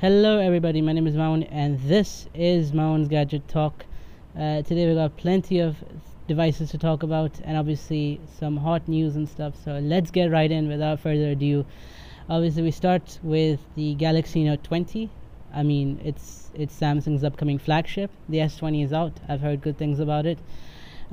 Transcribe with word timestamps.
Hello, 0.00 0.38
everybody. 0.38 0.80
My 0.80 0.92
name 0.92 1.06
is 1.06 1.14
Maun, 1.14 1.42
and 1.42 1.78
this 1.80 2.26
is 2.32 2.72
Maun's 2.72 3.06
Gadget 3.06 3.46
Talk. 3.48 3.84
Uh, 4.34 4.62
today 4.62 4.88
we 4.88 4.94
got 4.94 5.14
plenty 5.18 5.58
of 5.58 5.76
devices 6.26 6.70
to 6.70 6.78
talk 6.78 7.02
about, 7.02 7.38
and 7.44 7.58
obviously 7.58 8.18
some 8.38 8.56
hot 8.56 8.88
news 8.88 9.16
and 9.16 9.28
stuff. 9.28 9.52
So 9.62 9.78
let's 9.78 10.10
get 10.10 10.30
right 10.30 10.50
in 10.50 10.68
without 10.68 11.00
further 11.00 11.32
ado. 11.32 11.66
Obviously, 12.30 12.62
we 12.62 12.70
start 12.70 13.18
with 13.22 13.60
the 13.74 13.94
Galaxy 13.96 14.42
Note 14.42 14.64
20. 14.64 15.10
I 15.52 15.62
mean, 15.62 16.00
it's 16.02 16.50
it's 16.54 16.74
Samsung's 16.80 17.22
upcoming 17.22 17.58
flagship. 17.58 18.10
The 18.30 18.38
S20 18.38 18.82
is 18.82 18.94
out. 18.94 19.20
I've 19.28 19.42
heard 19.42 19.60
good 19.60 19.76
things 19.76 20.00
about 20.00 20.24
it. 20.24 20.38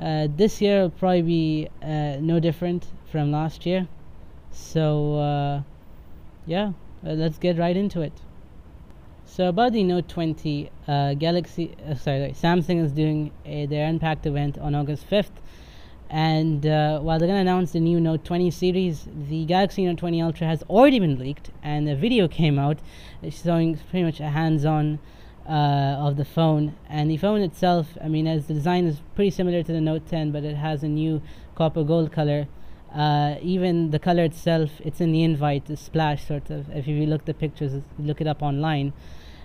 Uh, 0.00 0.28
this 0.34 0.62
year 0.62 0.80
will 0.80 0.96
probably 0.98 1.20
be 1.20 1.68
uh, 1.82 2.16
no 2.22 2.40
different 2.40 2.86
from 3.12 3.32
last 3.32 3.66
year. 3.66 3.86
So 4.50 5.16
uh, 5.16 5.62
yeah, 6.46 6.72
uh, 7.06 7.10
let's 7.10 7.36
get 7.36 7.58
right 7.58 7.76
into 7.76 8.00
it. 8.00 8.14
So 9.30 9.48
about 9.48 9.72
the 9.72 9.84
Note 9.84 10.08
20, 10.08 10.70
uh, 10.88 11.14
Galaxy, 11.14 11.76
uh, 11.86 11.94
sorry, 11.94 12.34
Samsung 12.34 12.82
is 12.82 12.90
doing 12.90 13.30
a, 13.44 13.66
their 13.66 13.86
Unpacked 13.86 14.26
event 14.26 14.58
on 14.58 14.74
August 14.74 15.08
5th, 15.08 15.30
and 16.10 16.66
uh, 16.66 16.98
while 17.00 17.18
they're 17.18 17.28
going 17.28 17.36
to 17.36 17.42
announce 17.42 17.72
the 17.72 17.78
new 17.78 18.00
Note 18.00 18.24
20 18.24 18.50
series, 18.50 19.06
the 19.28 19.44
Galaxy 19.44 19.84
Note 19.84 19.98
20 19.98 20.22
Ultra 20.22 20.46
has 20.48 20.62
already 20.64 20.98
been 20.98 21.18
leaked, 21.18 21.50
and 21.62 21.88
a 21.88 21.94
video 21.94 22.26
came 22.40 22.58
out 22.58 22.78
showing 23.30 23.76
pretty 23.90 24.04
much 24.04 24.18
a 24.18 24.28
hands-on 24.30 24.98
uh, 25.46 25.52
of 25.52 26.16
the 26.16 26.24
phone. 26.24 26.74
And 26.88 27.10
the 27.10 27.18
phone 27.18 27.42
itself, 27.42 27.96
I 28.02 28.08
mean, 28.08 28.26
as 28.26 28.46
the 28.46 28.54
design 28.54 28.86
is 28.86 29.00
pretty 29.14 29.30
similar 29.30 29.62
to 29.62 29.72
the 29.72 29.80
Note 29.80 30.08
10, 30.08 30.32
but 30.32 30.42
it 30.42 30.56
has 30.56 30.82
a 30.82 30.88
new 30.88 31.22
copper 31.54 31.84
gold 31.84 32.10
color. 32.10 32.48
Uh, 32.94 33.36
even 33.42 33.90
the 33.90 33.98
color 33.98 34.24
itself, 34.24 34.70
it's 34.80 35.00
in 35.00 35.12
the 35.12 35.22
invite, 35.22 35.66
the 35.66 35.76
splash 35.76 36.26
sort 36.26 36.50
of. 36.50 36.70
If 36.70 36.86
you 36.86 37.06
look 37.06 37.22
at 37.22 37.26
the 37.26 37.34
pictures, 37.34 37.82
look 37.98 38.20
it 38.20 38.26
up 38.26 38.42
online. 38.42 38.92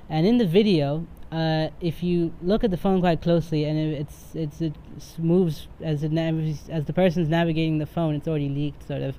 And 0.09 0.25
in 0.25 0.37
the 0.37 0.45
video, 0.45 1.05
uh, 1.31 1.69
if 1.81 2.03
you 2.03 2.31
look 2.41 2.63
at 2.63 2.71
the 2.71 2.77
phone 2.77 2.99
quite 3.01 3.21
closely, 3.21 3.65
and 3.65 3.77
it's 3.77 4.35
it's 4.35 4.61
it 4.61 4.75
moves 5.17 5.67
as 5.81 6.03
it 6.03 6.11
nav- 6.11 6.69
as 6.69 6.85
the 6.85 6.93
person's 6.93 7.27
navigating 7.27 7.79
the 7.79 7.85
phone, 7.85 8.15
it's 8.15 8.27
already 8.27 8.49
leaked 8.49 8.87
sort 8.87 9.01
of. 9.01 9.15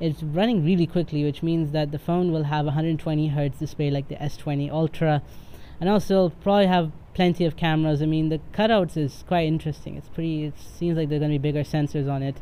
It's 0.00 0.22
running 0.22 0.64
really 0.64 0.86
quickly, 0.86 1.24
which 1.24 1.42
means 1.42 1.72
that 1.72 1.90
the 1.90 1.98
phone 1.98 2.30
will 2.30 2.44
have 2.44 2.66
120 2.66 3.28
hertz 3.28 3.58
display 3.58 3.90
like 3.90 4.06
the 4.06 4.14
S20 4.14 4.70
Ultra, 4.70 5.22
and 5.80 5.90
also 5.90 6.28
probably 6.40 6.66
have 6.68 6.92
plenty 7.14 7.44
of 7.44 7.56
cameras. 7.56 8.00
I 8.00 8.06
mean, 8.06 8.28
the 8.28 8.40
cutouts 8.52 8.96
is 8.96 9.24
quite 9.26 9.48
interesting. 9.48 9.96
It's 9.96 10.08
pretty. 10.08 10.44
It 10.44 10.54
seems 10.78 10.96
like 10.96 11.08
there's 11.08 11.18
going 11.18 11.32
to 11.32 11.38
be 11.38 11.50
bigger 11.50 11.64
sensors 11.64 12.08
on 12.08 12.22
it, 12.22 12.36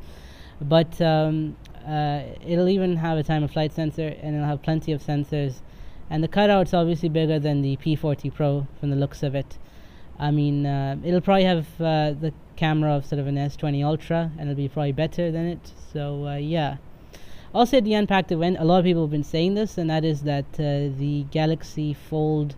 but 0.60 1.00
um, 1.00 1.56
uh, 1.86 2.22
it'll 2.46 2.68
even 2.68 2.96
have 2.96 3.18
a 3.18 3.22
time 3.22 3.42
of 3.42 3.50
flight 3.50 3.72
sensor, 3.72 4.08
and 4.22 4.34
it'll 4.34 4.48
have 4.48 4.62
plenty 4.62 4.92
of 4.92 5.02
sensors 5.02 5.60
and 6.08 6.22
the 6.22 6.28
cutout's 6.28 6.72
obviously 6.72 7.08
bigger 7.08 7.38
than 7.38 7.62
the 7.62 7.76
P40 7.78 8.32
Pro 8.32 8.66
from 8.78 8.90
the 8.90 8.96
looks 8.96 9.22
of 9.22 9.34
it. 9.34 9.58
I 10.18 10.30
mean, 10.30 10.64
uh, 10.64 10.96
it'll 11.04 11.20
probably 11.20 11.44
have 11.44 11.66
uh, 11.80 12.12
the 12.12 12.32
camera 12.54 12.92
of 12.92 13.04
sort 13.04 13.18
of 13.18 13.26
an 13.26 13.36
S20 13.36 13.84
Ultra, 13.84 14.30
and 14.38 14.48
it'll 14.48 14.56
be 14.56 14.68
probably 14.68 14.92
better 14.92 15.30
than 15.30 15.46
it. 15.46 15.72
So 15.92 16.26
uh, 16.26 16.36
yeah. 16.36 16.76
Also 17.52 17.78
at 17.78 17.84
the 17.84 17.94
Unpacked 17.94 18.30
event, 18.32 18.56
a 18.60 18.64
lot 18.64 18.78
of 18.78 18.84
people 18.84 19.02
have 19.02 19.10
been 19.10 19.24
saying 19.24 19.54
this, 19.54 19.78
and 19.78 19.90
that 19.90 20.04
is 20.04 20.22
that 20.22 20.44
uh, 20.54 20.94
the 20.96 21.26
Galaxy 21.30 21.92
Fold 21.92 22.54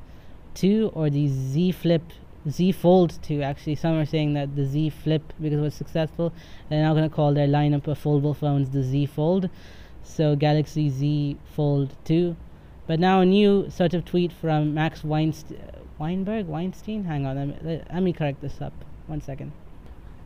2 0.54 0.92
or 0.94 1.08
the 1.08 1.28
Z 1.28 1.72
Flip 1.72 2.02
Z 2.50 2.72
Fold 2.72 3.18
2 3.22 3.42
actually 3.42 3.74
some 3.74 3.98
are 3.98 4.06
saying 4.06 4.34
that 4.34 4.56
the 4.56 4.64
Z 4.64 4.90
Flip 4.90 5.32
because 5.40 5.58
it 5.58 5.62
was 5.62 5.74
successful 5.74 6.32
they're 6.68 6.82
now 6.82 6.94
going 6.94 7.08
to 7.08 7.14
call 7.14 7.34
their 7.34 7.48
lineup 7.48 7.86
of 7.86 8.02
foldable 8.02 8.36
phones 8.36 8.70
the 8.70 8.82
Z 8.82 9.06
Fold 9.06 9.50
so 10.02 10.36
Galaxy 10.36 10.88
Z 10.88 11.36
Fold 11.54 11.94
2 12.04 12.36
but 12.88 12.98
now 12.98 13.20
a 13.20 13.26
new 13.26 13.68
sort 13.68 13.92
of 13.92 14.06
tweet 14.06 14.32
from 14.32 14.72
Max 14.72 15.04
Weinberg? 15.04 16.46
Weinstein? 16.46 17.04
Hang 17.04 17.26
on, 17.26 17.36
let 17.36 17.64
me, 17.64 17.82
let 17.92 18.02
me 18.02 18.14
correct 18.14 18.40
this 18.40 18.62
up. 18.62 18.72
One 19.08 19.20
second. 19.20 19.52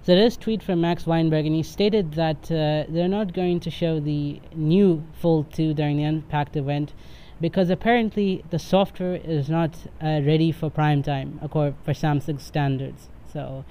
So 0.04 0.14
this 0.14 0.36
tweet 0.36 0.62
from 0.62 0.80
Max 0.80 1.04
Weinberg, 1.04 1.44
and 1.44 1.54
he 1.56 1.64
stated 1.64 2.14
that 2.14 2.50
uh, 2.52 2.84
they're 2.88 3.08
not 3.08 3.32
going 3.32 3.58
to 3.60 3.70
show 3.70 3.98
the 3.98 4.40
new 4.54 5.02
Fold 5.14 5.52
2 5.52 5.74
during 5.74 5.96
the 5.96 6.04
Unpacked 6.04 6.56
event 6.56 6.92
because 7.42 7.68
apparently 7.70 8.44
the 8.50 8.58
software 8.58 9.16
is 9.16 9.50
not 9.50 9.74
uh, 10.00 10.20
ready 10.24 10.52
for 10.52 10.70
prime 10.70 11.02
time 11.02 11.40
according 11.42 11.76
for 11.84 11.92
Samsung 11.92 12.40
standards. 12.40 13.08
So 13.32 13.64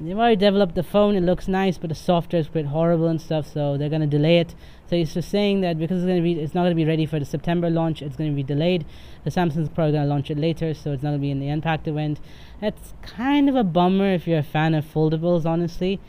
they've 0.00 0.18
already 0.18 0.36
developed 0.36 0.74
the 0.74 0.82
phone; 0.82 1.14
it 1.14 1.22
looks 1.22 1.46
nice, 1.46 1.78
but 1.78 1.88
the 1.88 1.94
software 1.94 2.40
is 2.40 2.48
bit 2.48 2.66
horrible 2.66 3.06
and 3.06 3.20
stuff. 3.20 3.46
So 3.46 3.78
they're 3.78 3.88
to 4.00 4.06
delay 4.08 4.38
it. 4.38 4.56
So 4.90 4.96
he's 4.96 5.14
just 5.14 5.30
saying 5.30 5.60
that 5.60 5.78
because 5.78 6.02
it's 6.02 6.08
to 6.08 6.20
be, 6.20 6.32
it's 6.32 6.54
not 6.54 6.68
to 6.68 6.74
be 6.74 6.84
ready 6.84 7.06
for 7.06 7.20
the 7.20 7.24
September 7.24 7.70
launch. 7.70 8.02
It's 8.02 8.16
to 8.16 8.36
be 8.36 8.42
delayed. 8.42 8.84
The 9.24 9.30
Samsung's 9.30 9.68
probably 9.68 9.92
to 9.92 10.04
launch 10.04 10.28
it 10.30 10.36
later, 10.36 10.74
so 10.74 10.90
it's 10.92 11.04
not 11.04 11.12
to 11.12 11.18
be 11.18 11.30
in 11.30 11.38
the 11.38 11.48
Unpacked 11.48 11.86
event. 11.86 12.18
That's 12.60 12.92
kind 13.02 13.48
of 13.48 13.54
a 13.54 13.64
bummer 13.64 14.12
if 14.12 14.26
you're 14.26 14.40
a 14.40 14.42
fan 14.42 14.74
of 14.74 14.84
foldables, 14.84 15.46
honestly. 15.46 16.00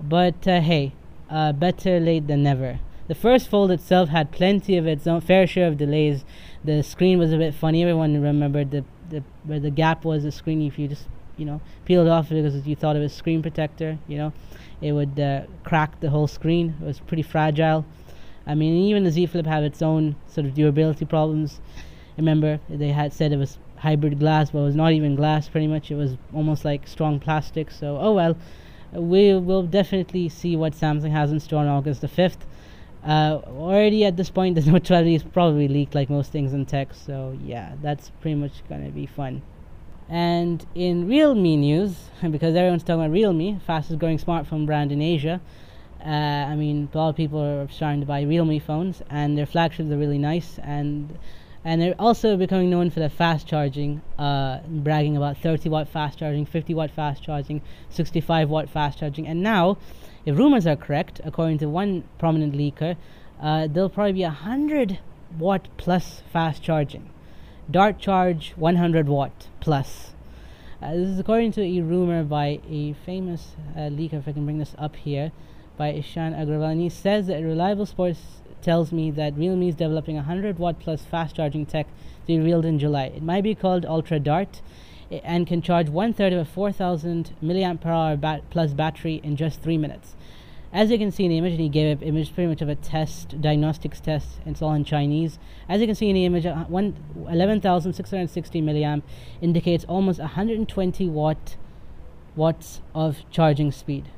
But 0.00 0.46
uh, 0.46 0.60
hey, 0.60 0.92
uh, 1.28 1.52
better 1.52 1.98
late 1.98 2.28
than 2.28 2.44
never. 2.44 2.78
The 3.10 3.16
first 3.16 3.48
fold 3.48 3.72
itself 3.72 4.08
had 4.10 4.30
plenty 4.30 4.76
of 4.76 4.86
its 4.86 5.04
own 5.04 5.20
fair 5.20 5.44
share 5.44 5.66
of 5.66 5.76
delays. 5.76 6.24
The 6.64 6.82
screen 6.82 7.18
was 7.18 7.32
a 7.32 7.38
bit 7.38 7.54
funny. 7.54 7.82
Everyone 7.82 8.20
remembered 8.20 8.70
the, 8.70 8.84
the 9.08 9.22
where 9.44 9.60
the 9.60 9.70
gap 9.70 10.04
was. 10.04 10.24
The 10.24 10.32
screen, 10.32 10.62
if 10.62 10.78
you 10.78 10.88
just 10.88 11.06
you 11.36 11.46
know 11.46 11.60
peel 11.84 12.06
it 12.06 12.08
off 12.08 12.28
because 12.28 12.66
you 12.66 12.76
thought 12.76 12.96
it 12.96 13.00
was 13.00 13.12
screen 13.12 13.42
protector, 13.42 13.98
you 14.06 14.18
know, 14.18 14.32
it 14.80 14.92
would 14.92 15.18
uh, 15.18 15.42
crack 15.64 16.00
the 16.00 16.10
whole 16.10 16.26
screen. 16.26 16.74
It 16.80 16.84
was 16.84 17.00
pretty 17.00 17.22
fragile. 17.22 17.84
I 18.46 18.54
mean, 18.54 18.74
even 18.74 19.04
the 19.04 19.10
Z 19.10 19.26
Flip 19.26 19.46
had 19.46 19.62
its 19.62 19.82
own 19.82 20.16
sort 20.26 20.46
of 20.46 20.54
durability 20.54 21.04
problems. 21.04 21.60
Remember, 22.16 22.60
they 22.68 22.88
had 22.88 23.12
said 23.12 23.32
it 23.32 23.36
was 23.36 23.58
hybrid 23.76 24.18
glass, 24.18 24.50
but 24.50 24.58
it 24.58 24.64
was 24.64 24.76
not 24.76 24.92
even 24.92 25.16
glass. 25.16 25.48
Pretty 25.48 25.66
much, 25.66 25.90
it 25.90 25.94
was 25.94 26.16
almost 26.34 26.64
like 26.64 26.86
strong 26.86 27.20
plastic. 27.20 27.70
So, 27.70 27.98
oh 27.98 28.12
well, 28.12 28.36
we 28.92 29.36
will 29.36 29.62
definitely 29.62 30.28
see 30.28 30.56
what 30.56 30.72
Samsung 30.72 31.10
has 31.10 31.32
in 31.32 31.40
store 31.40 31.60
on 31.60 31.68
August 31.68 32.00
the 32.00 32.08
fifth. 32.08 32.46
Uh, 33.04 33.40
already 33.46 34.04
at 34.04 34.16
this 34.16 34.30
point, 34.30 34.54
the 34.64 34.80
12 34.80 35.06
is 35.06 35.22
probably 35.22 35.68
leaked 35.68 35.94
like 35.94 36.10
most 36.10 36.32
things 36.32 36.52
in 36.52 36.66
tech. 36.66 36.94
So 36.94 37.38
yeah, 37.42 37.74
that's 37.82 38.10
pretty 38.20 38.36
much 38.36 38.62
gonna 38.68 38.90
be 38.90 39.06
fun. 39.06 39.42
And 40.08 40.66
in 40.74 41.06
Realme 41.06 41.60
news, 41.60 42.10
because 42.30 42.56
everyone's 42.56 42.82
talking 42.82 43.00
about 43.00 43.12
Realme, 43.12 43.60
fastest 43.60 43.98
growing 43.98 44.18
smartphone 44.18 44.66
brand 44.66 44.92
in 44.92 45.00
Asia. 45.00 45.40
Uh, 46.04 46.08
I 46.08 46.56
mean, 46.56 46.88
a 46.92 46.98
lot 46.98 47.10
of 47.10 47.16
people 47.16 47.40
are 47.40 47.68
starting 47.70 48.00
to 48.00 48.06
buy 48.06 48.22
Realme 48.22 48.58
phones, 48.58 49.02
and 49.10 49.36
their 49.36 49.46
flagships 49.46 49.90
are 49.90 49.98
really 49.98 50.18
nice, 50.18 50.58
and 50.62 51.18
and 51.62 51.80
they're 51.80 51.94
also 51.98 52.38
becoming 52.38 52.70
known 52.70 52.88
for 52.88 53.00
their 53.00 53.10
fast 53.10 53.46
charging, 53.46 54.00
uh, 54.18 54.60
bragging 54.66 55.18
about 55.18 55.36
30 55.36 55.68
watt 55.68 55.88
fast 55.88 56.18
charging, 56.18 56.46
50 56.46 56.72
watt 56.72 56.90
fast 56.90 57.22
charging, 57.22 57.60
65 57.90 58.48
watt 58.48 58.70
fast 58.70 58.98
charging, 58.98 59.26
and 59.26 59.42
now, 59.42 59.76
if 60.26 60.36
rumors 60.36 60.66
are 60.66 60.76
correct, 60.76 61.20
according 61.24 61.58
to 61.58 61.68
one 61.68 62.04
prominent 62.18 62.54
leaker, 62.54 62.96
uh, 63.40 63.66
there'll 63.66 63.88
probably 63.88 64.12
be 64.12 64.22
100 64.22 64.98
watt 65.38 65.68
plus 65.76 66.22
fast 66.32 66.62
charging. 66.62 67.10
Dart 67.70 67.98
charge 67.98 68.52
100 68.56 69.08
watt 69.08 69.48
plus. 69.60 70.12
Uh, 70.82 70.92
this 70.92 71.08
is 71.08 71.18
according 71.18 71.52
to 71.52 71.62
a 71.62 71.80
rumor 71.82 72.24
by 72.24 72.60
a 72.68 72.94
famous 73.04 73.54
uh, 73.76 73.80
leaker, 73.80 74.14
if 74.14 74.28
I 74.28 74.32
can 74.32 74.44
bring 74.44 74.58
this 74.58 74.74
up 74.78 74.96
here 74.96 75.32
by 75.76 75.92
Ishan 75.92 76.34
Agarwal. 76.34 76.72
And 76.72 76.80
he 76.80 76.88
says 76.88 77.26
that 77.28 77.42
Reliable 77.42 77.86
Sports 77.86 78.20
tells 78.62 78.92
me 78.92 79.10
that 79.12 79.36
Realme 79.36 79.68
is 79.68 79.74
developing 79.74 80.16
a 80.16 80.20
100 80.20 80.58
watt 80.58 80.78
plus 80.80 81.02
fast 81.02 81.36
charging 81.36 81.64
tech 81.64 81.86
to 81.86 82.26
be 82.26 82.38
revealed 82.38 82.64
in 82.64 82.78
July. 82.78 83.04
It 83.04 83.22
might 83.22 83.42
be 83.42 83.54
called 83.54 83.86
Ultra 83.86 84.20
Dart 84.20 84.60
and 85.10 85.46
can 85.46 85.62
charge 85.62 85.88
one 85.88 86.12
third 86.12 86.32
of 86.32 86.38
a 86.38 86.44
4000 86.44 87.32
milliamp 87.42 87.80
per 87.80 87.90
hour 87.90 88.16
bat- 88.16 88.48
plus 88.50 88.72
battery 88.72 89.20
in 89.22 89.36
just 89.36 89.60
three 89.60 89.78
minutes. 89.78 90.14
As 90.72 90.90
you 90.90 90.98
can 90.98 91.10
see 91.10 91.24
in 91.24 91.30
the 91.30 91.38
image, 91.38 91.52
and 91.52 91.60
he 91.60 91.68
gave 91.68 92.00
an 92.00 92.08
image 92.08 92.32
pretty 92.32 92.48
much 92.48 92.62
of 92.62 92.68
a 92.68 92.76
test, 92.76 93.40
diagnostics 93.40 93.98
test, 93.98 94.38
it's 94.46 94.62
all 94.62 94.72
in 94.74 94.84
Chinese. 94.84 95.38
As 95.68 95.80
you 95.80 95.86
can 95.86 95.96
see 95.96 96.08
in 96.08 96.14
the 96.14 96.24
image, 96.24 96.46
uh, 96.46 96.64
one 96.64 96.94
11,660 97.28 98.62
milliamp 98.62 99.02
indicates 99.40 99.84
almost 99.86 100.20
120 100.20 101.08
watt 101.08 101.56
watts 102.36 102.80
of 102.94 103.24
charging 103.32 103.72
speed 103.72 104.08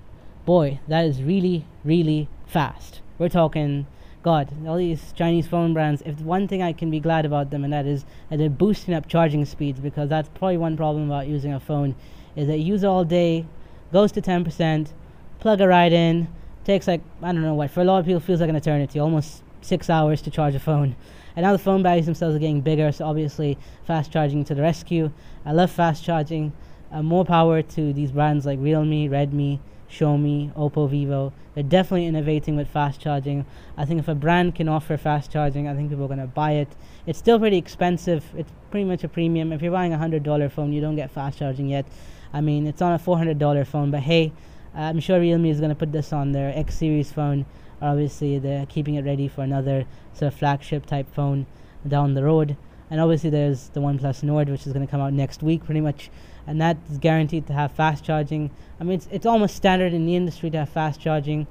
boy, 0.44 0.80
that 0.88 1.04
is 1.04 1.22
really, 1.22 1.66
really 1.84 2.28
fast. 2.46 3.00
We're 3.18 3.28
talking, 3.28 3.86
God, 4.22 4.48
all 4.68 4.76
these 4.76 5.12
Chinese 5.16 5.48
phone 5.48 5.74
brands. 5.74 6.00
If 6.06 6.20
one 6.20 6.46
thing 6.46 6.62
I 6.62 6.72
can 6.72 6.90
be 6.90 7.00
glad 7.00 7.26
about 7.26 7.50
them, 7.50 7.64
and 7.64 7.72
that 7.72 7.86
is 7.86 8.04
that 8.30 8.38
they're 8.38 8.48
boosting 8.48 8.94
up 8.94 9.08
charging 9.08 9.44
speeds, 9.44 9.80
because 9.80 10.08
that's 10.08 10.28
probably 10.28 10.58
one 10.58 10.76
problem 10.76 11.10
about 11.10 11.26
using 11.26 11.52
a 11.52 11.58
phone, 11.58 11.96
is 12.36 12.46
that 12.46 12.58
you 12.58 12.66
use 12.66 12.84
it 12.84 12.86
all 12.86 13.04
day, 13.04 13.46
goes 13.92 14.12
to 14.12 14.22
10%, 14.22 14.92
plug 15.40 15.60
it 15.60 15.66
right 15.66 15.92
in, 15.92 16.28
takes 16.64 16.86
like 16.86 17.00
I 17.20 17.32
don't 17.32 17.42
know 17.42 17.54
what. 17.54 17.70
For 17.70 17.80
a 17.80 17.84
lot 17.84 17.98
of 17.98 18.06
people, 18.06 18.20
feels 18.20 18.40
like 18.40 18.48
an 18.48 18.56
eternity, 18.56 19.00
almost 19.00 19.42
six 19.60 19.90
hours 19.90 20.22
to 20.22 20.30
charge 20.30 20.54
a 20.54 20.60
phone. 20.60 20.94
And 21.34 21.44
now 21.44 21.52
the 21.52 21.58
phone 21.58 21.82
batteries 21.82 22.06
themselves 22.06 22.36
are 22.36 22.38
getting 22.38 22.60
bigger, 22.60 22.92
so 22.92 23.06
obviously 23.06 23.58
fast 23.84 24.12
charging 24.12 24.44
to 24.44 24.54
the 24.54 24.62
rescue. 24.62 25.10
I 25.44 25.52
love 25.52 25.70
fast 25.70 26.04
charging. 26.04 26.52
Uh, 26.92 27.02
more 27.02 27.24
power 27.24 27.62
to 27.62 27.92
these 27.94 28.12
brands 28.12 28.44
like 28.44 28.58
Realme, 28.60 29.08
Redmi, 29.08 29.58
Xiaomi, 29.92 30.52
Oppo, 30.54 30.88
Vivo. 30.88 31.32
They're 31.54 31.62
definitely 31.62 32.06
innovating 32.06 32.56
with 32.56 32.68
fast 32.68 33.00
charging. 33.00 33.44
I 33.76 33.84
think 33.84 34.00
if 34.00 34.08
a 34.08 34.14
brand 34.14 34.54
can 34.54 34.68
offer 34.68 34.96
fast 34.96 35.30
charging, 35.30 35.68
I 35.68 35.74
think 35.74 35.90
people 35.90 36.06
are 36.06 36.08
going 36.08 36.18
to 36.18 36.26
buy 36.26 36.52
it. 36.52 36.68
It's 37.06 37.18
still 37.18 37.38
pretty 37.38 37.58
expensive. 37.58 38.24
It's 38.34 38.50
pretty 38.70 38.84
much 38.84 39.04
a 39.04 39.08
premium. 39.08 39.52
If 39.52 39.60
you're 39.60 39.70
buying 39.70 39.92
a 39.92 39.98
hundred 39.98 40.22
dollar 40.22 40.48
phone, 40.48 40.72
you 40.72 40.80
don't 40.80 40.96
get 40.96 41.10
fast 41.10 41.38
charging 41.38 41.68
yet. 41.68 41.84
I 42.32 42.40
mean, 42.40 42.66
it's 42.66 42.80
on 42.80 42.94
a 42.94 42.98
four 42.98 43.18
hundred 43.18 43.38
dollar 43.38 43.66
phone, 43.66 43.90
but 43.90 44.00
hey, 44.00 44.32
I'm 44.74 45.00
sure 45.00 45.20
Realme 45.20 45.46
is 45.46 45.58
going 45.58 45.68
to 45.68 45.76
put 45.76 45.92
this 45.92 46.12
on 46.12 46.32
their 46.32 46.56
X 46.56 46.78
series 46.78 47.12
phone. 47.12 47.44
Obviously, 47.82 48.38
they're 48.38 48.64
keeping 48.66 48.94
it 48.94 49.04
ready 49.04 49.28
for 49.28 49.42
another 49.42 49.84
sort 50.14 50.32
of 50.32 50.38
flagship 50.38 50.86
type 50.86 51.12
phone 51.12 51.44
down 51.86 52.14
the 52.14 52.24
road. 52.24 52.56
And 52.90 53.00
obviously, 53.00 53.28
there's 53.28 53.68
the 53.70 53.80
OnePlus 53.80 54.22
Nord, 54.22 54.48
which 54.48 54.66
is 54.66 54.72
going 54.72 54.86
to 54.86 54.90
come 54.90 55.00
out 55.00 55.12
next 55.12 55.42
week, 55.42 55.64
pretty 55.64 55.80
much, 55.80 56.10
and 56.46 56.60
that 56.60 56.76
is 56.90 56.98
guaranteed 56.98 57.46
to 57.46 57.52
have 57.52 57.72
fast 57.72 58.04
charging. 58.04 58.50
I 58.80 58.84
mean, 58.84 58.94
it's, 58.94 59.08
it's 59.10 59.26
almost 59.26 59.56
standard 59.56 59.92
in 59.92 60.06
the 60.06 60.16
industry 60.16 60.50
to 60.50 60.58
have 60.58 60.68
fast 60.68 61.00
charging. 61.00 61.46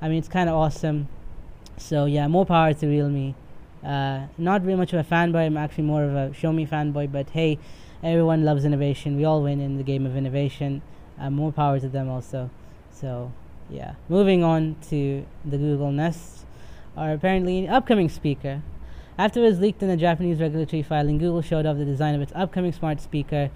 I 0.00 0.08
mean, 0.08 0.18
it's 0.18 0.28
kind 0.28 0.48
of 0.48 0.54
awesome. 0.54 1.08
So 1.78 2.04
yeah, 2.04 2.28
more 2.28 2.46
power 2.46 2.72
to 2.74 2.86
Realme. 2.86 3.34
Uh, 3.84 4.26
not 4.38 4.64
really 4.64 4.78
much 4.78 4.92
of 4.92 4.98
a 4.98 5.08
fanboy. 5.08 5.46
I'm 5.46 5.56
actually 5.56 5.84
more 5.84 6.04
of 6.04 6.14
a 6.14 6.30
Xiaomi 6.30 6.68
fanboy. 6.68 7.10
But 7.12 7.30
hey, 7.30 7.58
everyone 8.02 8.44
loves 8.44 8.64
innovation. 8.64 9.16
We 9.16 9.24
all 9.24 9.42
win 9.42 9.60
in 9.60 9.76
the 9.76 9.82
game 9.82 10.06
of 10.06 10.16
innovation. 10.16 10.82
Uh, 11.18 11.30
more 11.30 11.52
power 11.52 11.80
to 11.80 11.88
them 11.88 12.08
also. 12.08 12.50
So 12.92 13.32
yeah, 13.70 13.94
moving 14.08 14.42
on 14.44 14.76
to 14.90 15.24
the 15.44 15.58
Google 15.58 15.90
Nest, 15.90 16.44
our 16.96 17.12
apparently 17.12 17.68
upcoming 17.68 18.08
speaker. 18.08 18.62
After 19.18 19.40
it 19.40 19.44
was 19.44 19.60
leaked 19.60 19.82
in 19.82 19.90
a 19.90 19.96
Japanese 19.96 20.40
regulatory 20.40 20.82
filing, 20.82 21.18
Google 21.18 21.40
showed 21.40 21.64
off 21.64 21.78
the 21.78 21.84
design 21.84 22.14
of 22.14 22.20
its 22.20 22.32
upcoming 22.34 22.72
smart 22.72 23.00
speaker, 23.00 23.50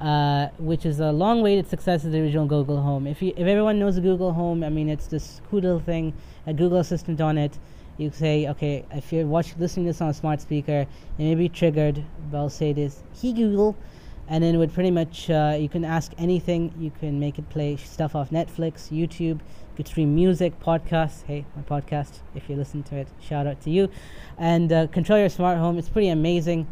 uh, 0.00 0.48
which 0.58 0.84
is 0.84 1.00
a 1.00 1.12
long-awaited 1.12 1.68
success 1.68 2.04
of 2.04 2.12
the 2.12 2.20
original 2.20 2.46
Google 2.46 2.80
Home. 2.80 3.06
If 3.06 3.22
you, 3.22 3.32
if 3.36 3.46
everyone 3.46 3.78
knows 3.78 3.98
Google 3.98 4.32
Home, 4.32 4.62
I 4.62 4.68
mean 4.68 4.88
it's 4.88 5.06
this 5.06 5.40
cool 5.50 5.60
little 5.60 5.80
thing, 5.80 6.12
a 6.46 6.52
Google 6.52 6.78
Assistant 6.78 7.20
on 7.20 7.38
it. 7.38 7.58
You 7.98 8.10
say, 8.10 8.46
okay, 8.48 8.84
if 8.90 9.10
you're 9.12 9.26
watching, 9.26 9.58
listening 9.58 9.86
to 9.86 9.90
this 9.90 10.00
on 10.02 10.10
a 10.10 10.14
smart 10.14 10.42
speaker, 10.42 10.80
it 10.80 11.22
may 11.22 11.34
be 11.34 11.48
triggered. 11.48 12.04
But 12.30 12.38
I'll 12.38 12.50
say 12.50 12.74
this: 12.74 13.02
Hey 13.14 13.32
Google, 13.32 13.74
and 14.28 14.42
then 14.42 14.58
would 14.58 14.72
pretty 14.72 14.90
much 14.90 15.30
uh, 15.30 15.56
you 15.58 15.68
can 15.68 15.84
ask 15.84 16.12
anything 16.18 16.72
you 16.78 16.90
can 16.90 17.20
make 17.20 17.38
it 17.38 17.48
play 17.48 17.76
stuff 17.76 18.14
off 18.14 18.30
netflix 18.30 18.90
youtube 18.90 19.38
you 19.38 19.40
could 19.76 19.86
stream 19.86 20.14
music 20.14 20.58
podcasts 20.60 21.22
hey 21.26 21.44
my 21.54 21.62
podcast 21.62 22.20
if 22.34 22.48
you 22.48 22.56
listen 22.56 22.82
to 22.82 22.96
it 22.96 23.08
shout 23.20 23.46
out 23.46 23.60
to 23.60 23.70
you 23.70 23.88
and 24.38 24.72
uh, 24.72 24.86
control 24.88 25.18
your 25.18 25.28
smart 25.28 25.58
home 25.58 25.78
it's 25.78 25.88
pretty 25.88 26.08
amazing 26.08 26.66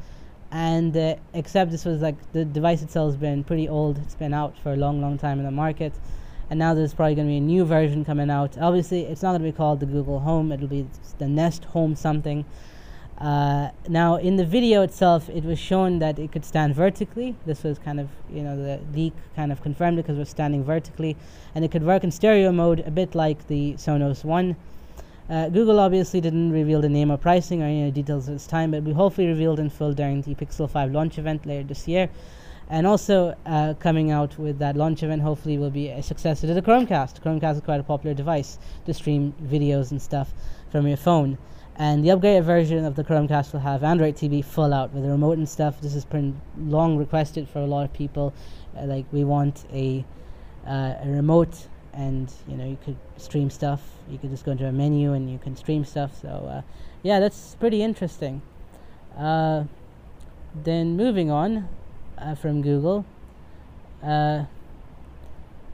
and 0.55 0.97
uh, 0.97 1.17
except 1.33 1.73
this 1.73 1.85
was 1.85 2.01
like 2.01 2.15
the 2.33 2.45
device 2.45 2.81
itself 2.81 3.09
has 3.09 3.17
been 3.17 3.43
pretty 3.43 3.69
old. 3.69 3.99
It's 3.99 4.15
been 4.15 4.33
out 4.33 4.57
for 4.57 4.73
a 4.73 4.77
long 4.77 5.01
long 5.01 5.19
time 5.19 5.41
in 5.41 5.45
the 5.45 5.51
market. 5.51 5.93
And 6.49 6.59
now 6.61 6.75
there's 6.75 6.95
probably 6.95 7.17
going 7.17 7.27
to 7.27 7.33
be 7.33 7.39
a 7.39 7.41
new 7.41 7.65
version 7.65 8.05
coming 8.05 8.31
out. 8.31 8.57
Obviously 8.59 9.03
it's 9.03 9.21
not 9.21 9.31
going 9.31 9.43
to 9.43 9.49
be 9.51 9.57
called 9.57 9.81
the 9.81 9.87
google 9.87 10.21
home. 10.21 10.53
It'll 10.53 10.69
be 10.69 10.87
the 11.19 11.27
nest 11.27 11.65
home 11.65 11.97
something. 11.97 12.45
Uh, 13.19 13.71
now, 13.89 14.17
in 14.17 14.37
the 14.37 14.45
video 14.45 14.83
itself, 14.83 15.29
it 15.29 15.45
was 15.45 15.59
shown 15.59 15.99
that 16.01 16.19
it 16.19 16.31
could 16.31 16.45
stand 16.45 16.75
vertically. 16.75 17.35
This 17.47 17.63
was 17.63 17.79
kind 17.79 17.99
of, 18.01 18.09
you 18.29 18.43
know, 18.43 18.57
the 18.57 18.81
leak 18.93 19.13
kind 19.37 19.53
of 19.53 19.63
confirmed 19.63 19.97
because 19.97 20.17
it 20.17 20.21
was 20.21 20.29
standing 20.29 20.65
vertically, 20.65 21.17
and 21.55 21.65
it 21.65 21.71
could 21.71 21.85
work 21.85 22.03
in 22.03 22.11
stereo 22.11 22.51
mode, 22.51 22.81
a 22.81 22.91
bit 22.91 23.15
like 23.15 23.47
the 23.47 23.75
Sonos 23.75 24.25
One. 24.25 24.57
Uh, 25.29 25.49
Google 25.49 25.81
obviously 25.81 26.21
didn't 26.21 26.53
reveal 26.53 26.83
the 26.83 26.89
name 26.89 27.11
or 27.11 27.17
pricing 27.17 27.63
or 27.63 27.65
any 27.65 27.91
details 27.91 28.29
at 28.29 28.35
this 28.35 28.47
time, 28.47 28.73
but 28.73 28.83
we 28.83 28.93
hopefully 28.93 29.27
revealed 29.27 29.59
in 29.59 29.71
full 29.71 29.95
during 29.95 30.21
the 30.21 30.35
Pixel 30.35 30.69
5 30.69 30.93
launch 30.93 31.19
event 31.19 31.47
later 31.47 31.67
this 31.67 31.89
year. 31.89 32.11
And 32.69 32.87
also 32.87 33.35
uh, 33.47 33.75
coming 33.79 34.11
out 34.11 34.39
with 34.39 34.59
that 34.59 34.77
launch 34.77 35.03
event, 35.03 35.23
hopefully, 35.23 35.59
will 35.59 35.71
be 35.71 35.89
a 35.89 36.03
successor 36.03 36.47
to 36.47 36.55
the 36.55 36.63
Chromecast. 36.63 37.21
Chromecast 37.21 37.57
is 37.57 37.61
quite 37.61 37.81
a 37.81 37.85
popular 37.85 38.15
device 38.15 38.59
to 38.87 38.95
stream 38.95 39.35
videos 39.43 39.91
and 39.91 40.01
stuff 40.01 40.33
from 40.71 40.87
your 40.87 40.97
phone. 40.97 41.39
And 41.77 42.05
the 42.05 42.11
upgraded 42.11 42.45
version 42.45 42.85
of 42.85 42.95
the 42.95 43.05
Chromecast 43.05 43.53
will 43.53 43.61
have 43.61 43.83
Android 43.83 44.15
TV 44.15 44.45
full 44.45 44.73
out 44.73 44.93
with 44.93 45.05
a 45.05 45.09
remote 45.09 45.39
and 45.39 45.49
stuff. 45.49 45.81
This 45.81 45.95
has 45.95 46.05
been 46.05 46.41
long 46.57 46.97
requested 46.97 47.49
for 47.49 47.59
a 47.59 47.67
lot 47.67 47.85
of 47.85 47.93
people. 47.93 48.33
Uh, 48.77 48.85
like 48.85 49.07
we 49.13 49.25
want 49.25 49.65
a 49.73 50.05
uh, 50.67 50.95
a 51.03 51.07
remote, 51.07 51.69
and 51.95 52.33
you 52.49 52.57
know 52.57 52.67
you 52.67 52.79
could 52.85 52.97
stream 53.17 53.51
stuff. 53.51 53.81
You 54.09 54.19
could 54.19 54.31
just 54.31 54.45
go 54.45 54.53
into 54.53 54.67
a 54.67 54.73
menu 54.73 55.13
and 55.13 55.31
you 55.31 55.39
can 55.39 55.57
stream 55.57 55.85
stuff. 55.85 56.21
So 56.21 56.29
uh, 56.29 56.63
yeah, 57.03 57.21
that's 57.21 57.55
pretty 57.57 57.83
interesting. 57.83 58.43
Uh, 59.17 59.65
then 60.55 60.97
moving 60.97 61.31
on 61.31 61.69
uh, 62.19 62.35
from 62.35 62.63
Google. 62.63 63.05
Uh, 64.03 64.45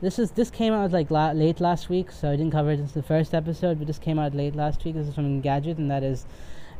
this 0.00 0.18
is 0.18 0.30
this 0.32 0.50
came 0.50 0.72
out 0.72 0.92
like 0.92 1.10
la- 1.10 1.32
late 1.32 1.60
last 1.60 1.88
week, 1.88 2.10
so 2.10 2.28
I 2.30 2.36
didn't 2.36 2.52
cover 2.52 2.70
it 2.70 2.78
in 2.80 2.86
the 2.86 3.02
first 3.02 3.34
episode. 3.34 3.78
But 3.78 3.86
this 3.86 3.98
came 3.98 4.18
out 4.18 4.34
late 4.34 4.54
last 4.54 4.84
week. 4.84 4.94
This 4.94 5.08
is 5.08 5.14
from 5.14 5.42
Engadget, 5.42 5.78
and 5.78 5.90
that 5.90 6.02
is, 6.02 6.26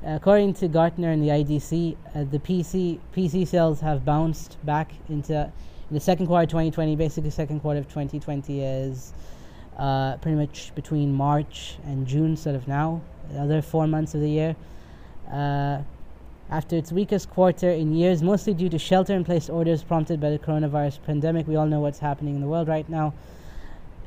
according 0.05 0.55
to 0.55 0.69
Gartner 0.69 1.11
and 1.11 1.23
the 1.23 1.29
IDC, 1.29 1.97
uh, 2.15 2.25
the 2.25 2.39
PC 2.39 2.99
PC 3.15 3.47
sales 3.47 3.81
have 3.81 4.05
bounced 4.05 4.57
back 4.65 4.93
into 5.09 5.35
in 5.35 5.53
the 5.91 6.01
second 6.01 6.27
quarter 6.27 6.45
of 6.45 6.49
2020. 6.49 6.97
Basically, 6.97 7.31
second 7.31 7.61
quarter 7.61 7.81
of 7.81 7.89
2020 7.89 8.61
is 8.61 9.13
uh, 9.79 10.17
pretty 10.19 10.37
much 10.37 10.75
between 10.75 11.13
March 11.13 11.77
and 11.85 12.07
June, 12.07 12.37
sort 12.37 12.57
of 12.57 12.69
now. 12.69 13.01
The 13.33 13.41
other 13.41 13.63
four 13.63 13.87
months 13.87 14.15
of 14.15 14.21
the 14.21 14.31
year. 14.31 14.57
Uh, 15.31 15.83
after 16.51 16.77
its 16.77 16.91
weakest 16.91 17.31
quarter 17.31 17.71
in 17.71 17.95
years, 17.95 18.23
mostly 18.23 18.53
due 18.53 18.69
to 18.69 18.79
shelter 18.79 19.15
in 19.15 19.25
place 19.25 19.49
orders 19.49 19.85
prompted 19.85 20.21
by 20.21 20.31
the 20.31 20.39
coronavirus 20.39 20.99
pandemic. 21.05 21.47
We 21.47 21.55
all 21.55 21.67
know 21.67 21.81
what's 21.81 22.01
happening 22.01 22.35
in 22.35 22.41
the 22.41 22.49
world 22.49 22.67
right 22.67 22.89
now. 22.89 23.15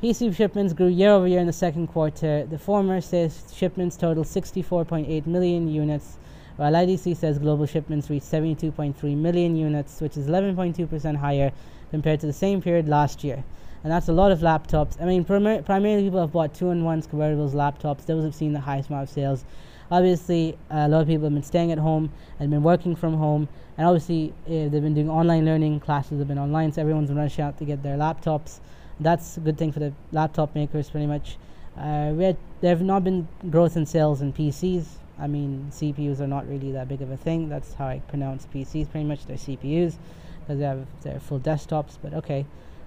PC 0.02 0.36
shipments 0.36 0.74
grew 0.74 0.88
year 0.88 1.12
over 1.12 1.26
year 1.26 1.40
in 1.40 1.46
the 1.46 1.52
second 1.54 1.86
quarter. 1.86 2.44
The 2.44 2.58
former 2.58 3.00
says 3.00 3.50
shipments 3.56 3.96
totaled 3.96 4.26
64.8 4.26 5.26
million 5.26 5.68
units, 5.68 6.18
while 6.56 6.72
IDC 6.72 7.16
says 7.16 7.38
global 7.38 7.66
shipments 7.66 8.10
reached 8.10 8.26
72.3 8.26 9.16
million 9.16 9.56
units, 9.56 10.00
which 10.00 10.16
is 10.16 10.26
11.2% 10.26 11.16
higher 11.16 11.52
compared 11.90 12.20
to 12.20 12.26
the 12.26 12.32
same 12.32 12.62
period 12.62 12.88
last 12.88 13.24
year. 13.24 13.42
And 13.82 13.92
that's 13.92 14.08
a 14.08 14.12
lot 14.12 14.32
of 14.32 14.40
laptops. 14.40 15.00
I 15.00 15.04
mean, 15.04 15.24
primar- 15.24 15.64
primarily 15.64 16.04
people 16.04 16.20
have 16.20 16.32
bought 16.32 16.54
two 16.54 16.70
in 16.70 16.84
ones, 16.84 17.06
convertibles, 17.06 17.52
laptops. 17.52 18.06
Those 18.06 18.24
have 18.24 18.34
seen 18.34 18.52
the 18.52 18.60
highest 18.60 18.88
amount 18.88 19.08
of 19.08 19.10
sales 19.10 19.44
obviously 19.90 20.56
a 20.70 20.88
lot 20.88 21.02
of 21.02 21.06
people 21.06 21.24
have 21.24 21.34
been 21.34 21.42
staying 21.42 21.72
at 21.72 21.78
home 21.78 22.10
and 22.38 22.50
been 22.50 22.62
working 22.62 22.96
from 22.96 23.14
home 23.14 23.48
and 23.76 23.86
obviously 23.86 24.32
uh, 24.46 24.68
they've 24.68 24.82
been 24.82 24.94
doing 24.94 25.10
online 25.10 25.44
learning 25.44 25.80
classes 25.80 26.18
have 26.18 26.28
been 26.28 26.38
online 26.38 26.72
so 26.72 26.80
everyone's 26.80 27.10
rushing 27.12 27.44
out 27.44 27.56
to 27.58 27.64
get 27.64 27.82
their 27.82 27.96
laptops 27.96 28.60
that's 29.00 29.36
a 29.36 29.40
good 29.40 29.58
thing 29.58 29.72
for 29.72 29.80
the 29.80 29.92
laptop 30.12 30.54
makers 30.54 30.90
pretty 30.90 31.06
much 31.06 31.36
uh, 31.76 32.14
had, 32.14 32.36
there 32.60 32.70
have 32.70 32.82
not 32.82 33.02
been 33.04 33.26
growth 33.50 33.76
in 33.76 33.84
sales 33.84 34.20
in 34.20 34.32
PCs 34.32 34.84
I 35.18 35.26
mean 35.26 35.70
CPUs 35.70 36.20
are 36.20 36.26
not 36.26 36.48
really 36.48 36.72
that 36.72 36.88
big 36.88 37.02
of 37.02 37.10
a 37.10 37.16
thing. 37.16 37.48
That's 37.48 37.74
how 37.74 37.86
I 37.86 38.00
pronounce 38.08 38.46
PCs 38.46 38.90
pretty 38.90 39.06
much. 39.06 39.26
They're 39.26 39.36
CPUs 39.36 39.96
because 40.40 40.58
they 40.58 40.64
have 40.64 40.86
their 41.02 41.20
full 41.20 41.40
desktops 41.40 41.98
but 42.02 42.14
okay. 42.14 42.46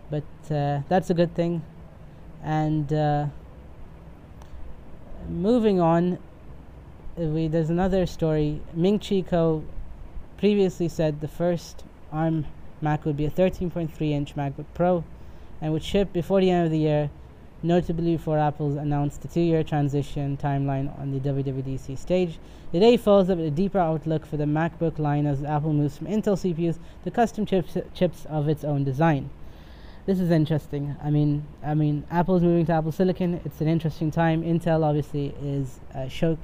But 0.10 0.24
uh, 0.52 0.82
that's 0.90 1.10
a 1.10 1.14
good 1.14 1.36
thing. 1.36 1.64
And 2.44 2.92
uh, 2.94 3.28
moving 5.28 5.80
on 5.80 6.20
we, 7.18 7.48
there's 7.48 7.70
another 7.70 8.06
story. 8.06 8.62
Ming 8.74 9.00
Chi 9.00 9.24
Kuo 9.24 9.64
previously 10.38 10.88
said 10.88 11.20
the 11.20 11.28
first 11.28 11.84
ARM 12.12 12.46
Mac 12.80 13.06
would 13.06 13.18
be 13.18 13.26
a 13.26 13.32
13.3 13.32 14.12
inch 14.12 14.36
MacBook 14.36 14.66
Pro 14.74 15.04
and 15.60 15.74
would 15.74 15.84
ship 15.84 16.14
before 16.14 16.42
the 16.42 16.52
end 16.52 16.66
of 16.66 16.72
the 16.72 16.78
year, 16.78 17.10
notably 17.64 18.16
before 18.18 18.38
Apple's 18.38 18.76
announced 18.76 19.22
the 19.22 19.28
two 19.28 19.42
year 19.42 19.64
transition 19.64 20.38
timeline 20.38 20.98
on 21.00 21.12
the 21.12 21.20
WWDC 21.20 21.98
stage. 21.98 22.40
Today 22.72 22.98
follows 22.98 23.30
up 23.30 23.40
a 23.40 23.50
deeper 23.50 23.80
outlook 23.80 24.26
for 24.26 24.38
the 24.38 24.46
MacBook 24.46 25.00
line 25.00 25.26
as 25.26 25.44
Apple 25.44 25.74
moves 25.74 25.98
from 25.98 26.08
Intel 26.08 26.36
CPUs 26.36 26.78
to 27.04 27.12
custom 27.12 27.46
chips, 27.46 27.78
chips 27.94 28.26
of 28.26 28.48
its 28.50 28.64
own 28.64 28.84
design. 28.84 29.30
This 30.06 30.20
is 30.20 30.32
interesting. 30.32 30.96
I 31.04 31.10
mean, 31.10 31.46
I 31.64 31.74
mean, 31.74 32.06
Apple's 32.10 32.42
moving 32.42 32.66
to 32.68 32.74
Apple 32.74 32.92
Silicon. 32.92 33.42
It's 33.44 33.60
an 33.60 33.68
interesting 33.68 34.12
time. 34.12 34.42
Intel 34.44 34.84
obviously 34.84 35.36
is 35.42 35.80
uh, 35.94 36.08
shook 36.08 36.40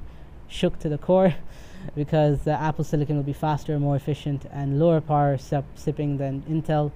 shook 0.48 0.78
to 0.80 0.90
the 0.90 0.98
core 0.98 1.36
because 1.96 2.48
uh, 2.48 2.52
Apple 2.52 2.84
Silicon 2.84 3.16
will 3.16 3.24
be 3.24 3.34
faster, 3.34 3.80
more 3.80 3.96
efficient, 3.96 4.46
and 4.52 4.80
lower 4.80 5.00
power 5.00 5.38
sipping 5.76 6.18
than 6.18 6.42
Intel. 6.44 6.92